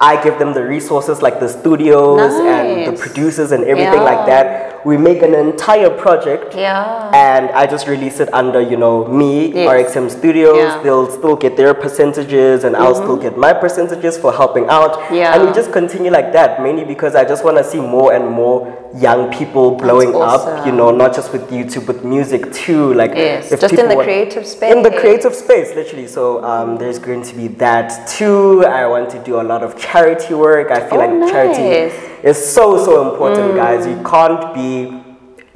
I 0.00 0.22
give 0.22 0.38
them 0.38 0.52
the 0.52 0.62
resources 0.62 1.22
like 1.22 1.40
the 1.40 1.48
studios 1.48 2.20
and 2.34 2.86
the 2.86 2.92
producers 3.00 3.50
and 3.50 3.64
everything 3.64 4.02
like 4.02 4.26
that. 4.26 4.75
We 4.86 4.96
make 4.96 5.20
an 5.22 5.34
entire 5.34 5.90
project 5.90 6.54
Yeah. 6.54 7.10
and 7.12 7.50
I 7.50 7.66
just 7.66 7.88
release 7.88 8.20
it 8.20 8.28
under, 8.32 8.60
you 8.60 8.76
know, 8.76 9.04
me, 9.08 9.32
Yes. 9.52 9.68
RXM 9.68 10.08
Studios. 10.08 10.56
Yeah. 10.58 10.70
Mm-hmm. 10.74 10.84
They'll 10.84 11.10
still 11.10 11.34
get 11.34 11.56
their 11.56 11.74
percentages 11.74 12.62
and 12.62 12.76
I'll 12.76 12.94
still 12.94 13.16
get 13.16 13.36
my 13.36 13.52
percentages 13.52 14.16
for 14.16 14.30
helping 14.32 14.68
out. 14.68 14.92
Yeah. 15.12 15.34
And 15.34 15.48
we 15.48 15.52
just 15.60 15.72
continue 15.72 16.12
like 16.12 16.30
that, 16.34 16.62
mainly 16.62 16.84
because 16.84 17.16
I 17.16 17.24
just 17.24 17.42
want 17.44 17.56
to 17.58 17.64
see 17.64 17.80
more 17.80 18.12
and 18.12 18.28
more 18.30 18.58
young 18.96 19.32
people 19.32 19.72
blowing 19.72 20.14
up, 20.14 20.64
you 20.64 20.70
know, 20.70 20.92
not 20.92 21.12
just 21.18 21.32
with 21.32 21.50
YouTube, 21.50 21.84
but 21.90 22.04
music 22.04 22.52
too. 22.52 22.94
Like, 22.94 23.10
Yes, 23.16 23.50
if 23.50 23.60
just 23.60 23.74
in 23.74 23.88
the 23.88 23.96
creative 23.96 24.44
In 24.62 24.82
the 24.84 24.90
creative 25.02 25.34
space, 25.34 25.74
literally. 25.74 26.06
So 26.06 26.44
um, 26.44 26.78
there's 26.78 27.00
going 27.00 27.22
to 27.24 27.34
be 27.34 27.48
that 27.64 28.06
too. 28.06 28.64
I 28.64 28.86
want 28.86 29.10
to 29.10 29.18
do 29.24 29.40
a 29.40 29.46
lot 29.52 29.64
of 29.64 29.76
charity 29.76 30.34
work. 30.34 30.70
I 30.70 30.78
feel 30.88 31.00
Oh, 31.00 31.06
like 31.06 31.32
charity 31.32 31.62
nice. 31.62 32.15
Is 32.26 32.38
so 32.56 32.64
so 32.84 32.92
important, 33.10 33.52
Mm. 33.52 33.56
guys. 33.64 33.86
You 33.86 33.98
can't 34.04 34.44
be 34.54 34.70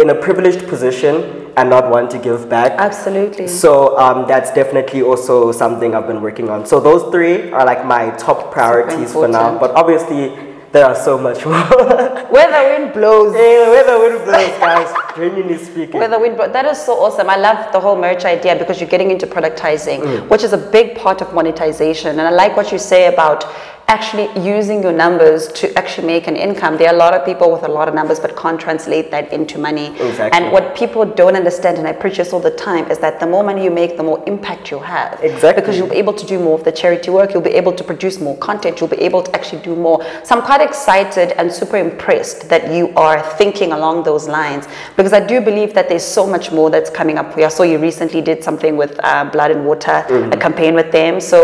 in 0.02 0.08
a 0.10 0.14
privileged 0.26 0.66
position 0.68 1.14
and 1.56 1.68
not 1.68 1.90
want 1.90 2.10
to 2.12 2.18
give 2.18 2.48
back. 2.48 2.72
Absolutely. 2.78 3.46
So 3.48 3.98
um, 3.98 4.26
that's 4.26 4.50
definitely 4.52 5.02
also 5.02 5.52
something 5.52 5.94
I've 5.94 6.06
been 6.06 6.22
working 6.22 6.48
on. 6.48 6.64
So 6.64 6.80
those 6.80 7.02
three 7.12 7.50
are 7.52 7.66
like 7.66 7.84
my 7.84 8.10
top 8.26 8.52
priorities 8.52 9.12
for 9.12 9.26
now. 9.28 9.58
But 9.58 9.72
obviously, 9.72 10.32
there 10.72 10.86
are 10.86 10.94
so 10.94 11.18
much 11.18 11.44
more. 11.44 11.54
Where 12.34 12.48
the 12.56 12.62
wind 12.70 12.92
blows. 12.94 13.34
hey, 13.34 13.56
where 13.72 13.84
the 13.90 13.98
wind 14.04 14.24
blows, 14.24 14.54
guys. 14.60 14.88
Genuinely 15.16 15.58
speaking. 15.58 15.98
Where 15.98 16.08
the 16.08 16.18
wind 16.24 16.36
blows. 16.36 16.52
That 16.52 16.64
is 16.66 16.78
so 16.78 16.92
awesome. 17.04 17.28
I 17.28 17.36
love 17.36 17.72
the 17.72 17.80
whole 17.80 17.96
merch 17.96 18.24
idea 18.24 18.54
because 18.56 18.80
you're 18.80 18.88
getting 18.88 19.10
into 19.10 19.26
productizing, 19.26 20.00
Mm. 20.00 20.28
which 20.28 20.44
is 20.44 20.52
a 20.52 20.62
big 20.78 20.96
part 20.96 21.20
of 21.20 21.34
monetization. 21.34 22.10
And 22.20 22.22
I 22.22 22.30
like 22.30 22.56
what 22.56 22.70
you 22.70 22.78
say 22.78 23.12
about 23.12 23.44
actually 23.90 24.28
using 24.40 24.82
your 24.82 24.92
numbers 24.92 25.48
to 25.48 25.76
actually 25.76 26.06
make 26.06 26.28
an 26.28 26.36
income. 26.36 26.76
There 26.76 26.88
are 26.88 26.94
a 26.94 26.96
lot 26.96 27.12
of 27.12 27.24
people 27.26 27.50
with 27.52 27.64
a 27.64 27.68
lot 27.68 27.88
of 27.88 27.94
numbers 27.94 28.20
but 28.20 28.36
can't 28.36 28.60
translate 28.60 29.10
that 29.10 29.32
into 29.32 29.58
money. 29.58 29.88
Exactly. 29.98 30.30
And 30.32 30.52
what 30.52 30.76
people 30.76 31.04
don't 31.04 31.34
understand, 31.34 31.76
and 31.78 31.86
I 31.88 31.92
preach 31.92 32.16
this 32.18 32.32
all 32.32 32.38
the 32.40 32.52
time, 32.52 32.88
is 32.90 32.98
that 32.98 33.18
the 33.18 33.26
more 33.26 33.42
money 33.42 33.64
you 33.64 33.70
make, 33.70 33.96
the 33.96 34.02
more 34.04 34.22
impact 34.26 34.70
you'll 34.70 34.80
have. 34.98 35.18
Exactly. 35.22 35.60
Because 35.60 35.76
you'll 35.76 35.88
be 35.88 35.96
able 35.96 36.12
to 36.12 36.24
do 36.24 36.38
more 36.38 36.56
of 36.58 36.64
the 36.64 36.72
charity 36.72 37.10
work, 37.10 37.32
you'll 37.34 37.42
be 37.42 37.50
able 37.62 37.72
to 37.72 37.82
produce 37.82 38.20
more 38.20 38.36
content, 38.38 38.78
you'll 38.80 38.88
be 38.88 39.00
able 39.00 39.22
to 39.24 39.34
actually 39.34 39.62
do 39.62 39.74
more. 39.74 40.02
So 40.24 40.36
I'm 40.36 40.42
quite 40.42 40.60
excited 40.60 41.32
and 41.38 41.52
super 41.52 41.76
impressed 41.76 42.48
that 42.48 42.72
you 42.72 42.90
are 42.96 43.20
thinking 43.38 43.72
along 43.72 44.04
those 44.04 44.28
lines 44.28 44.68
because 44.96 45.12
I 45.12 45.20
do 45.26 45.40
believe 45.40 45.74
that 45.74 45.88
there's 45.88 46.04
so 46.04 46.26
much 46.26 46.52
more 46.52 46.70
that's 46.70 46.90
coming 46.90 47.18
up. 47.18 47.36
I 47.36 47.48
saw 47.48 47.64
you 47.64 47.78
recently 47.78 48.20
did 48.20 48.44
something 48.44 48.76
with 48.76 48.98
uh, 49.02 49.24
Blood 49.32 49.50
and 49.50 49.66
Water, 49.66 49.80
Mm-hmm. 50.10 50.32
a 50.32 50.36
campaign 50.36 50.74
with 50.74 50.92
them. 50.92 51.20
So 51.20 51.40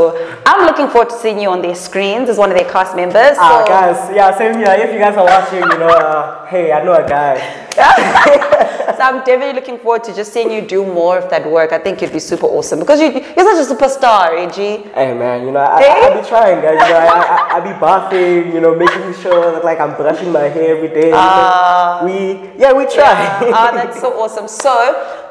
I'm 0.47 0.67
looking 0.67 0.89
forward 0.89 1.11
to 1.11 1.19
seeing 1.19 1.41
you 1.41 1.49
on 1.49 1.63
their 1.63 1.75
screens 1.75 2.29
as 2.37 2.39
one 2.39 2.51
of 2.51 2.57
their 2.57 2.71
cast 2.71 2.95
members. 2.95 3.37
Ah, 3.39 3.65
So- 3.65 3.67
guys, 3.67 3.99
yeah, 4.15 4.37
same 4.37 4.57
here. 4.59 4.75
If 4.79 4.93
you 4.93 4.99
guys 4.99 5.17
are 5.17 5.25
watching, 5.25 5.61
you 5.65 5.79
know, 5.79 5.89
uh, 5.89 6.47
hey, 6.47 6.73
I 6.73 6.85
know 6.85 6.93
a 6.93 7.07
guy. 7.09 7.35
So 8.97 9.03
I'm 9.03 9.19
definitely 9.25 9.53
looking 9.53 9.77
forward 9.79 10.05
to 10.05 10.15
just 10.15 10.33
seeing 10.33 10.51
you 10.51 10.63
do 10.63 10.83
more 10.83 11.19
of 11.19 11.29
that 11.29 11.45
work. 11.51 11.71
I 11.71 11.79
think 11.79 12.01
you'd 12.01 12.15
be 12.15 12.19
super 12.19 12.47
awesome 12.47 12.79
because 12.79 12.99
you, 12.99 13.13
you're 13.13 13.45
such 13.53 13.61
a 13.61 13.75
superstar, 13.75 14.31
Reggie. 14.33 14.89
Hey 14.95 15.13
man, 15.13 15.45
you 15.45 15.53
know, 15.53 15.61
I, 15.61 15.83
Hey? 15.83 15.91
I, 15.91 16.17
I 16.17 16.21
be 16.23 16.27
trying, 16.27 16.63
guys. 16.63 16.81
You 16.81 16.95
know, 16.95 17.05
I, 17.05 17.21
I, 17.37 17.57
I 17.57 17.61
be 17.61 17.75
bathing, 17.77 18.55
you 18.55 18.61
know, 18.63 18.75
making 18.75 19.13
sure 19.21 19.53
that 19.53 19.65
like 19.67 19.81
I'm 19.81 19.95
brushing 19.97 20.33
my 20.33 20.49
hair 20.49 20.77
every 20.77 20.89
day. 20.89 21.09
you 21.09 21.13
know. 21.13 22.01
we, 22.09 22.17
yeah, 22.59 22.73
we 22.73 22.87
try. 22.87 23.13
Ah, 23.53 23.71
that's 23.75 24.01
so 24.01 24.19
awesome. 24.23 24.49
So, 24.49 24.73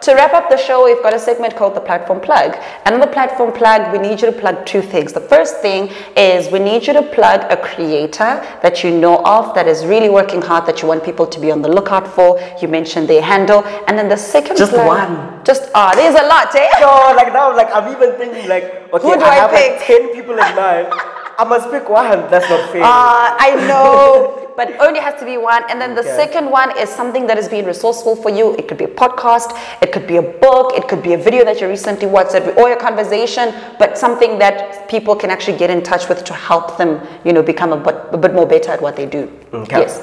to 0.06 0.14
wrap 0.14 0.34
up 0.34 0.50
the 0.50 0.58
show, 0.58 0.86
we've 0.86 1.02
got 1.02 1.14
a 1.14 1.20
segment 1.20 1.56
called 1.56 1.76
the 1.76 1.82
platform 1.82 2.20
plug. 2.22 2.56
And 2.86 2.94
on 2.96 3.02
the 3.02 3.08
platform 3.08 3.52
plug, 3.52 3.92
we 3.92 3.98
need 3.98 4.22
you 4.22 4.28
to 4.28 4.32
plug 4.32 4.66
two 4.66 4.82
things. 4.82 5.14
The 5.14 5.22
first 5.22 5.60
thing 5.62 5.90
is 6.16 6.52
we 6.52 6.60
need 6.60 6.86
you 6.88 6.94
to 6.94 7.02
plug 7.02 7.42
a 7.52 7.58
creator 7.58 8.32
that 8.62 8.84
you 8.84 8.92
know 8.92 9.18
of 9.26 9.54
that 9.56 9.68
is 9.68 9.86
really 9.86 10.10
working 10.10 10.42
hard 10.42 10.66
that 10.68 10.82
you 10.82 10.88
want 10.88 11.04
people 11.04 11.26
to 11.28 11.40
be 11.40 11.52
on 11.52 11.62
the 11.62 11.70
lookout 11.70 12.08
for. 12.08 12.40
You 12.62 12.68
mentioned 12.68 13.08
their 13.10 13.22
handle. 13.22 13.64
And 13.88 13.98
then 13.98 14.08
the 14.10 14.18
second 14.18 14.58
Just 14.58 14.72
plug- 14.74 14.88
one. 14.88 15.44
Just 15.44 15.70
ah, 15.76 15.92
there's 15.94 16.16
a 16.16 16.26
lot, 16.28 16.56
eh? 16.56 16.70
no, 16.80 17.14
like 17.16 17.32
now, 17.32 17.56
like 17.56 17.70
I'm 17.72 17.92
even 17.96 18.18
thinking, 18.18 18.50
like, 18.50 18.64
okay, 18.94 19.08
Who 19.08 19.14
do 19.16 19.22
I, 19.24 19.30
I 19.30 19.36
have 19.36 19.52
pick? 19.52 19.72
like 19.78 19.86
ten 19.86 20.14
people 20.14 20.34
in 20.34 20.56
mind. 20.56 20.88
I 21.38 21.44
must 21.44 21.70
pick 21.72 21.90
one. 21.90 22.30
That's 22.32 22.50
not 22.50 22.70
fair. 22.72 22.84
Uh, 22.84 23.36
I 23.48 23.56
know, 23.68 24.54
but 24.58 24.68
only 24.80 25.00
has 25.00 25.20
to 25.20 25.26
be 25.26 25.38
one. 25.38 25.64
And 25.70 25.80
then 25.82 25.96
the 25.96 26.02
Okay. 26.02 26.16
second 26.16 26.50
one 26.50 26.78
is 26.78 26.90
something 26.90 27.28
that 27.28 27.38
is 27.38 27.48
being 27.50 27.66
resourceful 27.66 28.16
for 28.16 28.30
you. 28.30 28.56
It 28.56 28.68
could 28.68 28.78
be 28.78 28.86
a 28.86 28.94
podcast, 29.04 29.50
it 29.82 29.92
could 29.92 30.08
be 30.08 30.18
a 30.18 30.22
book, 30.22 30.74
it 30.76 30.88
could 30.88 31.04
be 31.04 31.14
a 31.14 31.18
video 31.18 31.44
that 31.46 31.60
you 31.60 31.68
recently 31.68 32.08
watched, 32.08 32.36
or 32.36 32.72
a 32.72 32.76
conversation, 32.78 33.54
but 33.80 33.98
something 33.98 34.40
that 34.40 34.88
people 34.90 35.16
can 35.16 35.30
actually 35.30 35.58
get 35.58 35.70
in 35.70 35.84
touch 35.84 36.08
with 36.10 36.24
to 36.26 36.34
help 36.34 36.78
them, 36.78 37.02
you 37.26 37.34
know, 37.34 37.44
become 37.44 37.74
a 37.74 37.78
bit, 37.78 37.96
a 38.12 38.18
bit 38.18 38.34
more 38.34 38.46
better 38.46 38.72
at 38.72 38.82
what 38.82 38.96
they 38.96 39.06
do. 39.06 39.30
Okay. 39.54 39.82
Yes. 39.82 40.00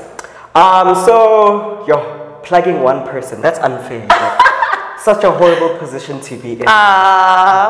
Um. 0.55 0.95
so 1.07 1.85
you're 1.89 2.41
plugging 2.45 2.83
one 2.83 3.07
person. 3.09 3.41
That's 3.41 3.59
unfair. 3.61 4.07
Such 4.99 5.25
a 5.25 5.31
horrible 5.33 5.79
position 5.79 6.21
to 6.21 6.37
be 6.37 6.53
in. 6.53 6.63
Uh, 6.63 6.69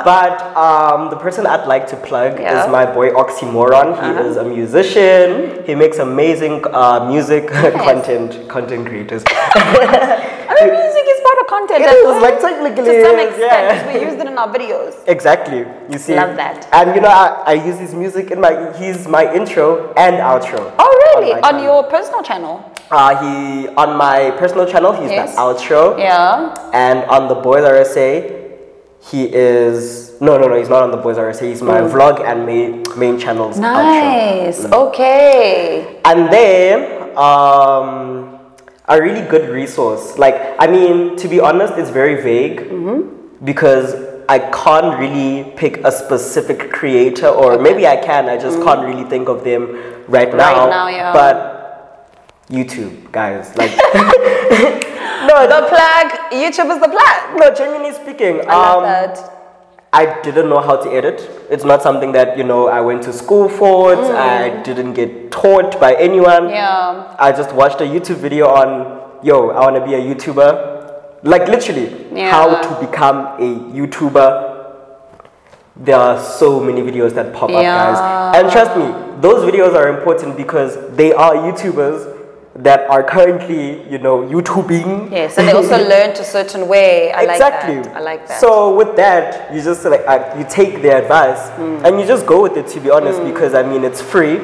But 0.05 0.41
um, 0.57 1.11
the 1.11 1.17
person 1.17 1.47
I'd 1.47 1.67
like 1.67 1.87
to 1.88 1.97
plug 1.97 2.38
Yeah. 2.41 2.53
Uh-huh. 2.53 2.65
is 2.67 2.73
my 2.73 2.87
boy 2.87 3.11
Oxymoron. 3.11 3.88
He 4.03 4.29
is 4.29 4.37
a 4.37 4.45
musician. 4.45 5.65
He 5.65 5.75
makes 5.75 5.99
amazing 5.99 6.65
uh, 6.73 7.07
music 7.09 7.49
content 7.88 8.49
content 8.49 8.87
creators. 8.87 9.23
I 9.29 10.55
mean, 10.61 10.71
music 10.75 11.05
is 11.15 11.21
part 11.27 11.38
of 11.41 11.47
content. 11.47 11.81
It 11.85 11.88
is, 11.91 12.23
like, 12.23 12.41
technically 12.41 12.85
To 12.85 13.03
some 13.07 13.19
extent, 13.19 13.41
yeah. 13.41 13.93
we 13.95 14.01
used 14.05 14.19
it 14.21 14.27
in 14.27 14.37
our 14.38 14.49
videos. 14.53 14.95
exactly. 15.07 15.65
You 15.91 15.99
see. 15.99 16.15
Love 16.15 16.37
that. 16.37 16.69
And 16.73 16.95
you 16.95 17.01
know, 17.01 17.09
I, 17.09 17.43
I 17.47 17.53
use 17.55 17.79
his 17.79 17.95
music 17.95 18.31
in 18.31 18.41
my. 18.41 18.53
He's 18.79 19.07
my 19.09 19.33
intro 19.35 19.93
and 19.95 20.17
outro. 20.17 20.73
Oh, 20.79 20.93
really? 21.15 21.33
my 21.41 21.49
On, 21.49 21.62
your 21.62 21.85
personal 21.85 22.23
channel? 22.23 22.65
Uh, 22.91 23.17
he 23.23 23.69
on 23.69 23.97
my 23.97 24.31
personal 24.38 24.67
channel. 24.67 24.93
He's 24.93 25.11
Yes. 25.11 25.35
the 25.35 25.41
outro. 25.41 25.99
Yeah. 25.99 26.55
And 26.73 27.05
on 27.05 27.29
the 27.29 27.35
Boys 27.35 27.65
RSA, 27.65 28.41
he 29.11 29.33
is 29.33 30.12
no, 30.21 30.38
no, 30.38 30.47
no. 30.47 30.57
He's 30.57 30.69
not 30.69 30.83
on 30.85 30.91
the 30.93 30.97
Boys 30.97 31.17
RSA. 31.17 31.49
He's 31.49 31.62
my 31.62 31.81
vlog 31.81 32.21
and 32.25 32.47
main 32.47 32.85
main 32.97 33.19
channel's. 33.19 33.59
Nice. 33.59 34.65
Okay. 34.65 36.01
And 36.05 36.33
then 36.33 37.17
um, 37.19 38.38
a 38.87 39.01
really 39.03 39.27
good 39.29 39.49
resource. 39.51 40.17
Like, 40.19 40.37
I 40.61 40.67
mean, 40.69 41.17
to 41.17 41.29
be 41.29 41.41
honest, 41.41 41.75
it's 41.77 41.91
very 41.91 42.23
vague 42.23 42.61
Mm-hmm. 42.71 43.45
because 43.45 43.95
I 44.29 44.38
can't 44.38 44.99
really 44.99 45.51
pick 45.57 45.79
a 45.79 45.91
specific 45.91 46.71
creator, 46.71 47.27
or 47.29 47.59
maybe 47.59 47.87
I 47.87 47.97
can. 47.97 48.29
I 48.29 48.38
just 48.38 48.62
can't 48.62 48.87
really 48.87 49.05
think 49.11 49.29
of 49.29 49.43
them 49.43 49.62
right 50.07 50.33
now. 50.35 50.55
Mm-hmm. 50.55 50.71
now, 50.71 50.87
yeah. 50.88 51.12
But 51.12 52.09
YouTube, 52.49 53.11
guys, 53.11 53.55
like. 53.57 53.73
no, 55.26 55.46
The 55.54 55.66
plug, 55.68 56.08
YouTube 56.32 56.70
is 56.74 56.80
the 56.80 56.88
plug. 56.88 57.38
no, 57.38 57.54
genuinely 57.54 57.92
speaking, 57.94 58.40
I 58.48 58.54
love 58.56 58.76
um, 58.78 58.82
that. 58.85 59.38
I 59.94 60.20
didn't 60.22 60.48
know 60.48 60.61
how 60.61 60.76
to 60.76 60.90
edit 60.90 61.20
It's 61.50 61.64
not 61.64 61.82
something 61.82 62.12
that 62.12 62.38
you 62.38 62.44
know 62.44 62.66
I 62.66 62.80
went 62.80 63.02
to 63.02 63.12
school 63.12 63.48
for. 63.48 63.92
It's- 63.92 64.11
I 64.11 64.62
didn't 64.62 64.94
get 64.94 65.30
taught 65.30 65.78
by 65.78 65.94
anyone. 65.94 66.44
Mm. 66.48 66.50
Yeah. 66.50 67.14
I 67.18 67.30
just 67.32 67.52
watched 67.54 67.80
a 67.82 67.85
YouTube 67.85 68.16
video 68.16 68.48
on, 68.48 69.00
yo, 69.22 69.50
I 69.50 69.61
want 69.61 69.76
to 69.76 69.85
be 69.85 69.94
a 69.94 70.00
YouTuber. 70.00 70.70
Like 71.24 71.46
literally, 71.46 72.06
Yeah. 72.12 72.30
how 72.30 72.62
to 72.62 72.87
become 72.87 73.18
a 73.38 73.50
YouTuber. 73.78 74.48
There 75.76 75.96
are 75.96 76.18
so 76.22 76.58
many 76.61 76.80
videos 76.82 77.12
that 77.14 77.32
pop 77.35 77.50
up, 77.50 77.62
guys. 77.62 78.35
And 78.37 78.50
trust 78.50 78.76
me, 78.76 78.87
those 79.20 79.44
videos 79.50 79.74
are 79.74 79.88
important 79.88 80.37
because 80.37 80.76
they 80.96 81.12
are 81.12 81.35
YouTubers 81.35 82.12
that 82.55 82.88
are 82.91 83.03
currently, 83.03 83.83
you 83.91 83.97
know, 83.99 84.19
YouTubing. 84.29 85.11
Yes, 85.11 85.38
and 85.38 85.49
they 85.49 85.53
also 85.53 85.79
learned 85.88 86.19
a 86.19 86.25
certain 86.25 86.69
way. 86.69 87.11
I 87.12 87.23
exactly. 87.23 87.77
like 87.77 87.85
that. 87.85 87.97
I 87.97 88.01
like 88.01 88.29
that. 88.29 88.41
So 88.41 88.75
with 88.77 88.95
that, 88.97 89.55
you 89.55 89.62
just 89.62 89.85
like 89.87 90.03
uh, 90.07 90.35
you 90.38 90.45
take 90.49 90.83
their 90.83 91.01
advice 91.03 91.49
Mm. 91.53 91.85
and 91.85 92.01
you 92.01 92.07
just 92.07 92.27
go 92.27 92.43
with 92.43 92.57
it. 92.57 92.67
To 92.69 92.81
be 92.81 92.91
honest, 92.91 93.23
because 93.25 93.55
I 93.55 93.62
mean 93.62 93.85
it's 93.85 94.03
free, 94.03 94.37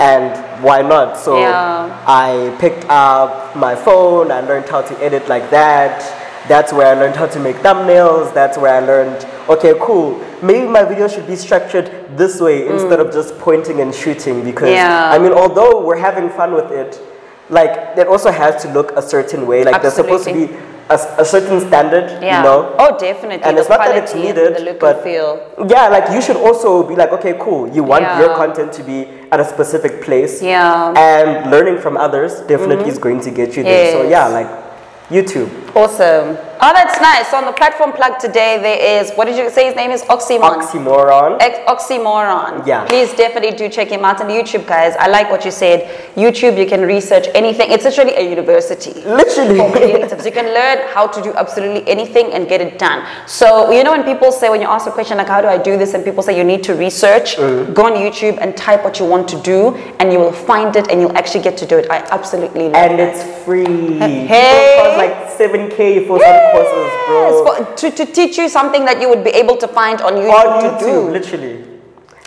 and 0.00 0.62
why 0.64 0.80
not? 0.82 1.18
So 1.18 1.32
Mm. 1.34 1.40
Yeah. 1.40 2.04
I 2.06 2.56
picked 2.58 2.86
up 2.88 3.54
my 3.56 3.74
phone. 3.74 4.30
I 4.30 4.40
learned 4.40 4.68
how 4.68 4.80
to 4.82 4.94
edit 5.04 5.28
like 5.28 5.50
that. 5.50 6.00
That's 6.48 6.72
where 6.72 6.88
I 6.96 6.98
learned 6.98 7.16
how 7.16 7.26
to 7.26 7.38
make 7.38 7.56
thumbnails. 7.56 8.32
That's 8.34 8.56
where 8.58 8.74
I 8.74 8.80
learned. 8.80 9.26
Okay, 9.48 9.74
cool. 9.80 10.18
Maybe 10.42 10.66
my 10.66 10.84
video 10.84 11.06
should 11.06 11.26
be 11.26 11.36
structured 11.36 11.90
this 12.16 12.40
way 12.40 12.66
instead 12.66 12.98
of 12.98 13.12
just 13.12 13.38
pointing 13.38 13.80
and 13.80 13.94
shooting. 13.94 14.42
Because 14.42 14.70
Mm. 14.70 14.74
Yeah. 14.74 15.10
I 15.12 15.18
mean, 15.18 15.32
although 15.32 15.84
we're 15.84 15.96
having 16.00 16.28
fun 16.30 16.54
with 16.54 16.70
it, 16.72 16.98
like 17.48 17.98
it 17.98 18.06
also 18.06 18.30
has 18.30 18.62
to 18.62 18.72
look 18.72 18.92
a 18.92 19.02
certain 19.02 19.46
way. 19.46 19.64
Like 19.64 19.82
there's 19.82 19.94
supposed 19.94 20.24
to 20.24 20.30
Absolutely. 20.30 20.56
be 20.56 20.72
a, 20.90 21.24
certain 21.24 21.60
standard, 21.60 22.22
yeah. 22.22 22.38
you 22.38 22.44
know. 22.44 22.74
Oh, 22.78 22.98
definitely. 22.98 23.44
And 23.44 23.56
the 23.56 23.60
it's 23.60 23.70
not 23.70 23.78
that 23.78 23.96
it's 23.96 24.14
needed, 24.14 24.56
the 24.56 24.60
look 24.60 24.80
but 24.80 24.96
and 24.96 25.04
feel. 25.04 25.66
yeah, 25.68 25.88
like 25.88 26.12
you 26.12 26.20
should 26.20 26.36
also 26.36 26.86
be 26.86 26.94
like, 26.94 27.12
okay, 27.12 27.34
cool. 27.40 27.68
You 27.68 27.82
want 27.82 28.02
your 28.18 28.34
content 28.36 28.72
to 28.74 28.82
be 28.82 29.06
at 29.30 29.40
a 29.40 29.44
specific 29.44 30.02
place, 30.02 30.42
Yeah. 30.42 30.92
Mm-hmm. 30.92 30.96
and 30.96 31.50
learning 31.50 31.78
from 31.78 31.96
others 31.96 32.40
definitely 32.42 32.88
is 32.90 32.98
going 32.98 33.20
to 33.22 33.30
get 33.30 33.56
you 33.56 33.62
there. 33.62 33.92
So 33.92 34.08
yeah, 34.08 34.26
like 34.28 34.48
YouTube, 35.08 35.48
Awesome. 35.74 36.36
Oh, 36.64 36.72
that's 36.72 37.00
nice. 37.00 37.28
So 37.28 37.38
on 37.38 37.44
the 37.44 37.52
platform 37.52 37.90
plug 37.92 38.20
today, 38.20 38.56
there 38.62 38.78
is, 39.02 39.10
what 39.14 39.24
did 39.24 39.36
you 39.36 39.50
say 39.50 39.66
his 39.66 39.74
name 39.74 39.90
is? 39.90 40.02
Oxymon. 40.04 40.62
oxymoron. 40.62 41.38
Ex- 41.40 41.58
Oxymoron. 41.68 42.64
Yeah. 42.64 42.84
Please 42.86 43.12
definitely 43.14 43.56
do 43.56 43.68
check 43.68 43.88
him 43.88 44.04
out 44.04 44.20
on 44.20 44.28
YouTube, 44.28 44.64
guys. 44.68 44.94
I 45.00 45.08
like 45.08 45.28
what 45.28 45.44
you 45.44 45.50
said. 45.50 46.14
YouTube, 46.14 46.56
you 46.56 46.66
can 46.66 46.82
research 46.82 47.26
anything. 47.34 47.72
It's 47.72 47.82
literally 47.82 48.14
a 48.14 48.20
university. 48.30 48.92
Literally. 49.00 49.58
For 49.58 49.70
creatives. 49.76 50.24
You 50.24 50.30
can 50.30 50.46
learn 50.54 50.86
how 50.94 51.08
to 51.08 51.20
do 51.20 51.32
absolutely 51.34 51.82
anything 51.88 52.32
and 52.32 52.48
get 52.48 52.60
it 52.60 52.78
done. 52.78 53.04
So, 53.26 53.72
you 53.72 53.82
know, 53.82 53.90
when 53.90 54.04
people 54.04 54.30
say, 54.30 54.48
when 54.48 54.60
you 54.60 54.68
ask 54.68 54.86
a 54.86 54.92
question 54.92 55.16
like, 55.18 55.26
how 55.26 55.40
do 55.40 55.48
I 55.48 55.58
do 55.58 55.76
this? 55.76 55.94
And 55.94 56.04
people 56.04 56.22
say 56.22 56.36
you 56.38 56.44
need 56.44 56.62
to 56.64 56.74
research, 56.76 57.36
Mm. 57.38 57.74
go 57.74 57.86
on 57.86 57.94
YouTube 57.94 58.38
and 58.40 58.56
type 58.56 58.84
what 58.84 59.00
you 59.00 59.06
want 59.06 59.26
to 59.30 59.40
do, 59.42 59.74
and 59.98 60.12
you 60.12 60.18
will 60.20 60.32
find 60.32 60.76
it 60.76 60.86
and 60.92 61.00
you'll 61.00 61.16
actually 61.18 61.42
get 61.42 61.56
to 61.58 61.66
do 61.66 61.76
it. 61.78 61.90
I 61.90 61.98
absolutely 62.12 62.68
love 62.68 62.74
it. 62.84 62.90
and 62.92 62.98
that. 63.00 63.16
it's 63.16 63.44
free. 63.44 63.98
Hey. 63.98 64.76
It 64.76 64.78
costs 64.78 64.98
like 64.98 65.50
7k 65.50 66.06
for 66.06 66.20
some 66.20 66.51
courses, 66.52 66.90
bro. 67.06 67.20
Yes, 67.24 67.36
for- 67.46 67.76
to, 67.90 67.90
to 68.04 68.12
teach 68.12 68.38
you 68.38 68.48
something 68.48 68.84
that 68.84 69.00
you 69.00 69.08
would 69.08 69.24
be 69.24 69.30
able 69.30 69.56
to 69.56 69.68
find 69.68 70.00
on 70.00 70.12
YouTube 70.14 70.32
on 70.34 70.62
to 70.62 70.68
YouTube, 70.84 71.06
do. 71.06 71.10
literally. 71.10 71.64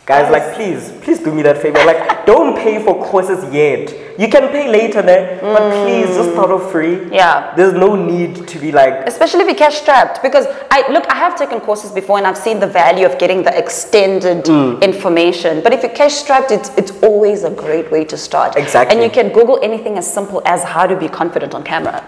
Guys, 0.06 0.32
like, 0.32 0.54
please, 0.54 0.92
please 1.02 1.18
do 1.18 1.34
me 1.34 1.42
that 1.42 1.58
favor. 1.60 1.80
Like, 1.84 2.28
don't 2.28 2.56
pay 2.56 2.78
for 2.86 2.94
courses 3.06 3.42
yet. 3.52 3.90
You 4.20 4.28
can 4.28 4.50
pay 4.50 4.70
later, 4.70 5.02
there, 5.02 5.40
but 5.42 5.64
please 5.84 6.16
just 6.16 6.30
start 6.34 6.52
off 6.52 6.72
free. 6.72 6.98
Mm. 6.98 7.12
Yeah. 7.12 7.56
There's 7.56 7.74
no 7.74 7.96
need 7.96 8.48
to 8.48 8.60
be 8.60 8.72
like, 8.72 9.08
Especially 9.08 9.40
if 9.42 9.48
you're 9.48 9.56
cash 9.58 9.82
strapped, 9.82 10.22
because 10.22 10.46
I 10.70 10.90
look, 10.92 11.06
I 11.10 11.16
have 11.16 11.36
taken 11.36 11.60
courses 11.60 11.92
before 11.92 12.20
and 12.20 12.28
I've 12.28 12.38
seen 12.38 12.60
the 12.60 12.68
value 12.68 13.08
of 13.08 13.18
getting 13.18 13.42
the 13.42 13.58
extended 13.58 14.46
Mm. 14.46 14.80
information. 14.84 15.62
But 15.64 15.74
if 15.74 15.82
you're 15.82 15.92
cash 16.04 16.14
strapped, 16.14 16.52
it's 16.52 16.70
it's 16.78 16.92
always 17.02 17.44
a 17.44 17.50
great 17.50 17.90
way 17.90 18.06
to 18.06 18.16
start. 18.16 18.56
Exactly. 18.58 18.92
And 18.96 19.04
you 19.04 19.10
can 19.10 19.34
Google 19.34 19.58
anything 19.64 19.98
as 19.98 20.06
simple 20.20 20.40
as 20.46 20.64
how 20.64 20.86
to 20.86 20.96
be 20.96 21.10
confident 21.10 21.56
on 21.56 21.64
camera. 21.64 22.04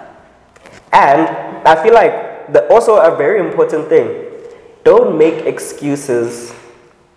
And 0.91 1.67
I 1.67 1.81
feel 1.83 1.93
like 1.93 2.51
the, 2.53 2.67
also 2.69 2.97
a 2.97 3.15
very 3.15 3.39
important 3.39 3.89
thing 3.89 4.23
don't 4.83 5.17
make 5.17 5.45
excuses 5.45 6.53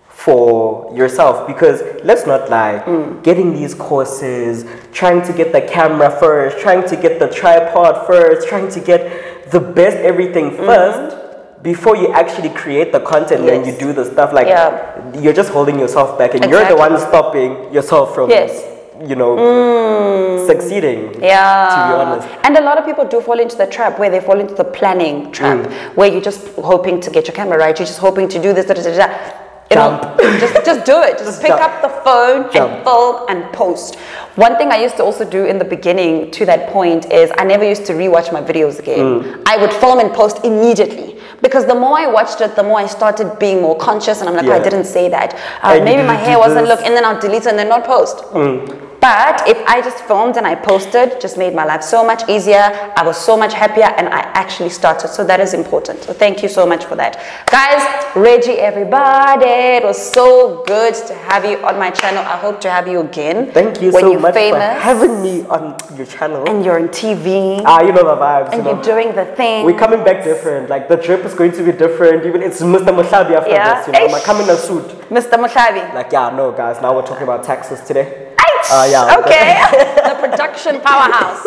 for 0.09 0.95
yourself 0.95 1.47
because 1.47 1.83
let's 2.05 2.27
not 2.27 2.51
lie 2.51 2.83
mm. 2.85 3.23
getting 3.23 3.55
these 3.55 3.75
courses 3.75 4.67
trying 4.93 5.23
to 5.23 5.33
get 5.33 5.53
the 5.53 5.63
camera 5.63 6.11
first 6.11 6.59
trying 6.59 6.87
to 6.87 6.97
get 6.97 7.19
the 7.19 7.29
tripod 7.29 8.07
first 8.07 8.47
trying 8.47 8.69
to 8.69 8.81
get 8.81 9.51
the 9.51 9.61
best 9.61 9.97
everything 9.99 10.51
mm-hmm. 10.51 10.69
1st 10.69 11.63
before 11.63 11.97
you 11.97 12.13
actually 12.13 12.51
create 12.51 12.93
the 12.93 13.01
content 13.01 13.49
and 13.49 13.65
Yes. 13.65 13.81
you 13.81 13.87
do 13.87 13.93
the 13.93 14.05
stuff 14.05 14.33
like 14.33 14.47
Yeah. 14.47 15.21
you're 15.23 15.33
just 15.33 15.51
holding 15.51 15.79
yourself 15.79 16.19
back 16.19 16.35
and 16.35 16.51
you're 16.51 16.65
the 16.67 16.77
one 16.77 16.99
stopping 16.99 17.73
yourself 17.73 18.15
from 18.15 18.31
Yes. 18.31 18.63
You 19.09 19.17
know 19.17 20.47
succeeding 20.47 21.15
Yeah. 21.23 21.69
to 21.71 21.77
be 21.89 22.03
honest 22.03 22.29
And 22.45 22.57
a 22.57 22.61
lot 22.63 22.79
of 22.79 22.85
people 22.85 23.05
do 23.05 23.21
fall 23.21 23.39
into 23.41 23.57
the 23.57 23.67
trap 23.67 23.99
where 23.99 24.11
they 24.11 24.21
fall 24.21 24.39
into 24.41 24.55
the 24.55 24.65
planning 24.65 25.31
trap, 25.33 25.59
Mm. 25.59 25.73
where 25.97 26.09
you're 26.13 26.21
just 26.31 26.43
hoping 26.73 27.01
to 27.01 27.11
get 27.11 27.27
your 27.29 27.35
camera 27.35 27.59
right. 27.59 27.79
You're 27.79 27.87
just 27.87 28.01
hoping 28.01 28.29
to 28.29 28.39
do 28.47 28.53
this, 28.53 28.67
da, 28.67 28.75
da, 28.75 28.83
da, 28.83 28.97
da. 28.97 29.09
It'll- 29.73 30.01
just, 30.43 30.65
just 30.65 30.85
do 30.85 30.97
it. 31.09 31.13
Just, 31.13 31.25
Just 31.31 31.41
pick 31.43 31.51
jump. 31.51 31.63
up 31.63 31.75
the 31.87 31.93
phone 32.05 32.51
Jump. 32.53 32.73
and 32.73 32.85
film 32.85 33.17
and 33.29 33.41
post. 33.53 33.95
One 34.35 34.57
thing 34.59 34.73
I 34.73 34.79
used 34.87 34.97
to 34.97 35.05
also 35.05 35.25
do 35.25 35.45
in 35.45 35.59
the 35.59 35.65
beginning 35.77 36.31
to 36.33 36.45
that 36.47 36.71
point 36.71 37.03
is 37.13 37.31
I 37.39 37.45
never 37.45 37.65
used 37.65 37.87
to 37.87 37.93
rewatch 37.93 38.33
my 38.33 38.43
videos 38.43 38.79
again. 38.81 38.99
Mm. 39.23 39.43
I 39.47 39.57
would 39.59 39.73
film 39.73 40.01
and 40.01 40.13
post 40.13 40.45
immediately. 40.45 41.21
Because 41.41 41.65
the 41.67 41.75
more 41.85 41.97
I 41.99 42.07
watched 42.07 42.41
it, 42.41 42.55
the 42.57 42.63
more 42.65 42.81
I 42.81 42.87
started 42.87 43.39
being 43.39 43.63
more 43.63 43.77
conscious, 43.77 44.21
and 44.21 44.29
I'm 44.29 44.37
like, 44.37 44.47
oh, 44.47 44.53
I 44.61 44.63
didn't 44.69 44.85
say 44.85 45.09
that. 45.09 45.35
Uh, 45.63 45.79
maybe 45.83 46.03
my 46.03 46.15
hair 46.27 46.39
wasn't 46.39 46.67
look, 46.69 46.81
and 46.85 46.95
then 46.97 47.05
I'll 47.05 47.19
delete 47.21 47.47
it 47.47 47.51
and 47.53 47.59
then 47.59 47.69
not 47.69 47.85
post. 47.85 48.17
But 49.01 49.49
if 49.49 49.57
I 49.67 49.81
just 49.81 50.05
filmed 50.05 50.37
and 50.37 50.47
I 50.47 50.55
posted, 50.55 51.21
just 51.21 51.39
made 51.39 51.55
my 51.55 51.65
life 51.65 51.83
so 51.83 52.05
much 52.05 52.29
easier. 52.29 52.93
I 52.97 53.03
was 53.03 53.17
so 53.17 53.35
much 53.37 53.55
happier 53.55 53.85
and 53.97 54.09
I 54.09 54.21
actually 54.43 54.69
started. 54.69 55.09
So 55.09 55.25
that 55.25 55.41
is 55.41 55.55
important. 55.55 56.03
So 56.03 56.13
thank 56.13 56.43
you 56.43 56.49
so 56.51 56.67
much 56.67 56.85
for 56.85 56.97
that. 56.97 57.17
Guys, 57.51 57.83
Reggie, 58.15 58.59
everybody, 58.59 59.47
it 59.47 59.85
was 59.85 59.97
so 60.13 60.63
good 60.67 60.95
to 60.95 61.15
have 61.15 61.47
you 61.47 61.57
on 61.65 61.79
my 61.79 61.91
channel. 61.91 62.23
I 62.23 62.37
hope 62.37 62.61
to 62.61 62.71
have 62.71 62.87
you 62.89 63.01
again. 63.01 63.51
Thank 63.53 63.81
you 63.81 63.91
when 63.91 64.03
so 64.05 64.11
you're 64.13 64.21
much 64.21 64.35
famous 64.35 64.61
for 64.75 64.81
having 64.81 65.23
me 65.23 65.47
on 65.47 65.77
your 65.97 66.07
channel. 66.07 66.47
and 66.49 66.63
you're 66.65 66.79
on 66.79 66.89
TV 66.89 67.63
ah, 67.65 67.81
you 67.81 67.93
know 67.93 68.05
the 68.05 68.17
vibes. 68.21 68.53
and 68.53 68.57
you 68.57 68.63
know. 68.65 68.75
you're 68.75 68.83
doing 68.83 69.15
the 69.15 69.25
thing. 69.37 69.65
We're 69.65 69.79
coming 69.79 70.05
back 70.05 70.25
different. 70.25 70.69
Like 70.69 70.89
the 70.89 70.97
drip 70.97 71.25
is 71.25 71.33
going 71.35 71.53
to 71.53 71.65
be 71.65 71.73
different. 71.73 72.27
Even 72.27 72.43
it's 72.43 72.61
Mr. 72.61 72.93
Mohlabi 72.99 73.33
after 73.33 73.51
Yeah. 73.51 73.79
this. 73.79 73.87
You 73.87 73.93
know, 74.09 74.15
I'm 74.15 74.23
coming 74.23 74.45
in 74.45 74.51
a 74.51 74.57
suit. 74.59 74.85
Mr. 75.09 75.37
Mohlabi. 75.43 75.95
Like 75.95 76.13
yeah, 76.13 76.31
no 76.37 76.53
guys. 76.53 76.83
Now 76.83 76.95
we're 76.95 77.07
talking 77.07 77.25
about 77.25 77.45
taxes 77.45 77.81
today. 77.81 78.30
Uh, 78.71 78.87
yeah. 78.91 79.17
Okay. 79.21 79.61
the 80.09 80.29
production 80.29 80.81
powerhouse. 80.81 81.45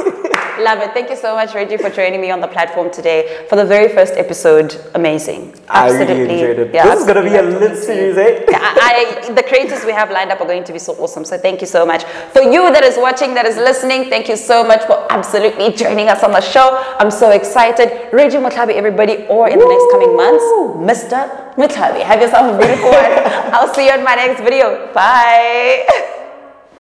Love 0.59 0.79
it. 0.79 0.93
Thank 0.93 1.09
you 1.09 1.15
so 1.15 1.33
much, 1.36 1.55
Reggie, 1.55 1.77
for 1.77 1.89
joining 1.89 2.21
me 2.21 2.29
on 2.29 2.39
the 2.39 2.47
platform 2.47 2.91
today 2.91 3.45
for 3.49 3.55
the 3.55 3.65
very 3.65 3.89
first 3.89 4.13
episode. 4.13 4.79
Amazing. 4.93 5.55
I 5.67 5.89
really 5.89 6.21
enjoyed 6.21 6.59
it. 6.59 6.73
Yeah, 6.73 6.86
this 6.86 7.01
is 7.01 7.07
gonna 7.07 7.23
be 7.23 7.29
a 7.29 7.43
absolutely 7.43 7.69
lit 7.69 7.83
series, 7.83 8.17
eh? 8.17 8.45
Yeah, 8.49 8.59
I, 8.62 9.23
I, 9.23 9.33
the 9.33 9.43
creators 9.43 9.83
we 9.83 9.91
have 9.91 10.12
lined 10.12 10.31
up 10.31 10.41
are 10.41 10.45
going 10.45 10.63
to 10.63 10.73
be 10.73 10.79
so 10.79 10.93
awesome. 10.95 11.25
So 11.25 11.38
thank 11.38 11.62
you 11.62 11.67
so 11.67 11.86
much. 11.86 12.03
For 12.33 12.43
you 12.43 12.71
that 12.71 12.83
is 12.83 12.97
watching, 12.97 13.33
that 13.33 13.45
is 13.45 13.57
listening, 13.57 14.09
thank 14.09 14.27
you 14.29 14.38
so 14.38 14.63
much 14.63 14.83
for 14.83 15.07
absolutely 15.12 15.71
joining 15.71 16.09
us 16.09 16.23
on 16.23 16.31
the 16.31 16.41
show. 16.41 16.81
I'm 16.99 17.12
so 17.12 17.31
excited. 17.31 18.09
Reggie 18.13 18.38
Mohlabi, 18.38 18.73
everybody, 18.75 19.25
or 19.27 19.49
in 19.49 19.57
the 19.57 19.67
next 19.67 19.88
coming 19.91 20.15
months, 20.15 20.43
Mr. 20.89 21.55
Mohlabi. 21.55 22.03
Have 22.03 22.21
yourself 22.21 22.53
a 22.53 22.57
beautiful 22.57 22.89
one. 22.89 23.12
I'll 23.53 23.73
see 23.73 23.88
you 23.88 23.93
in 23.93 24.03
my 24.03 24.15
next 24.15 24.41
video. 24.41 24.93
Bye. 24.93 26.21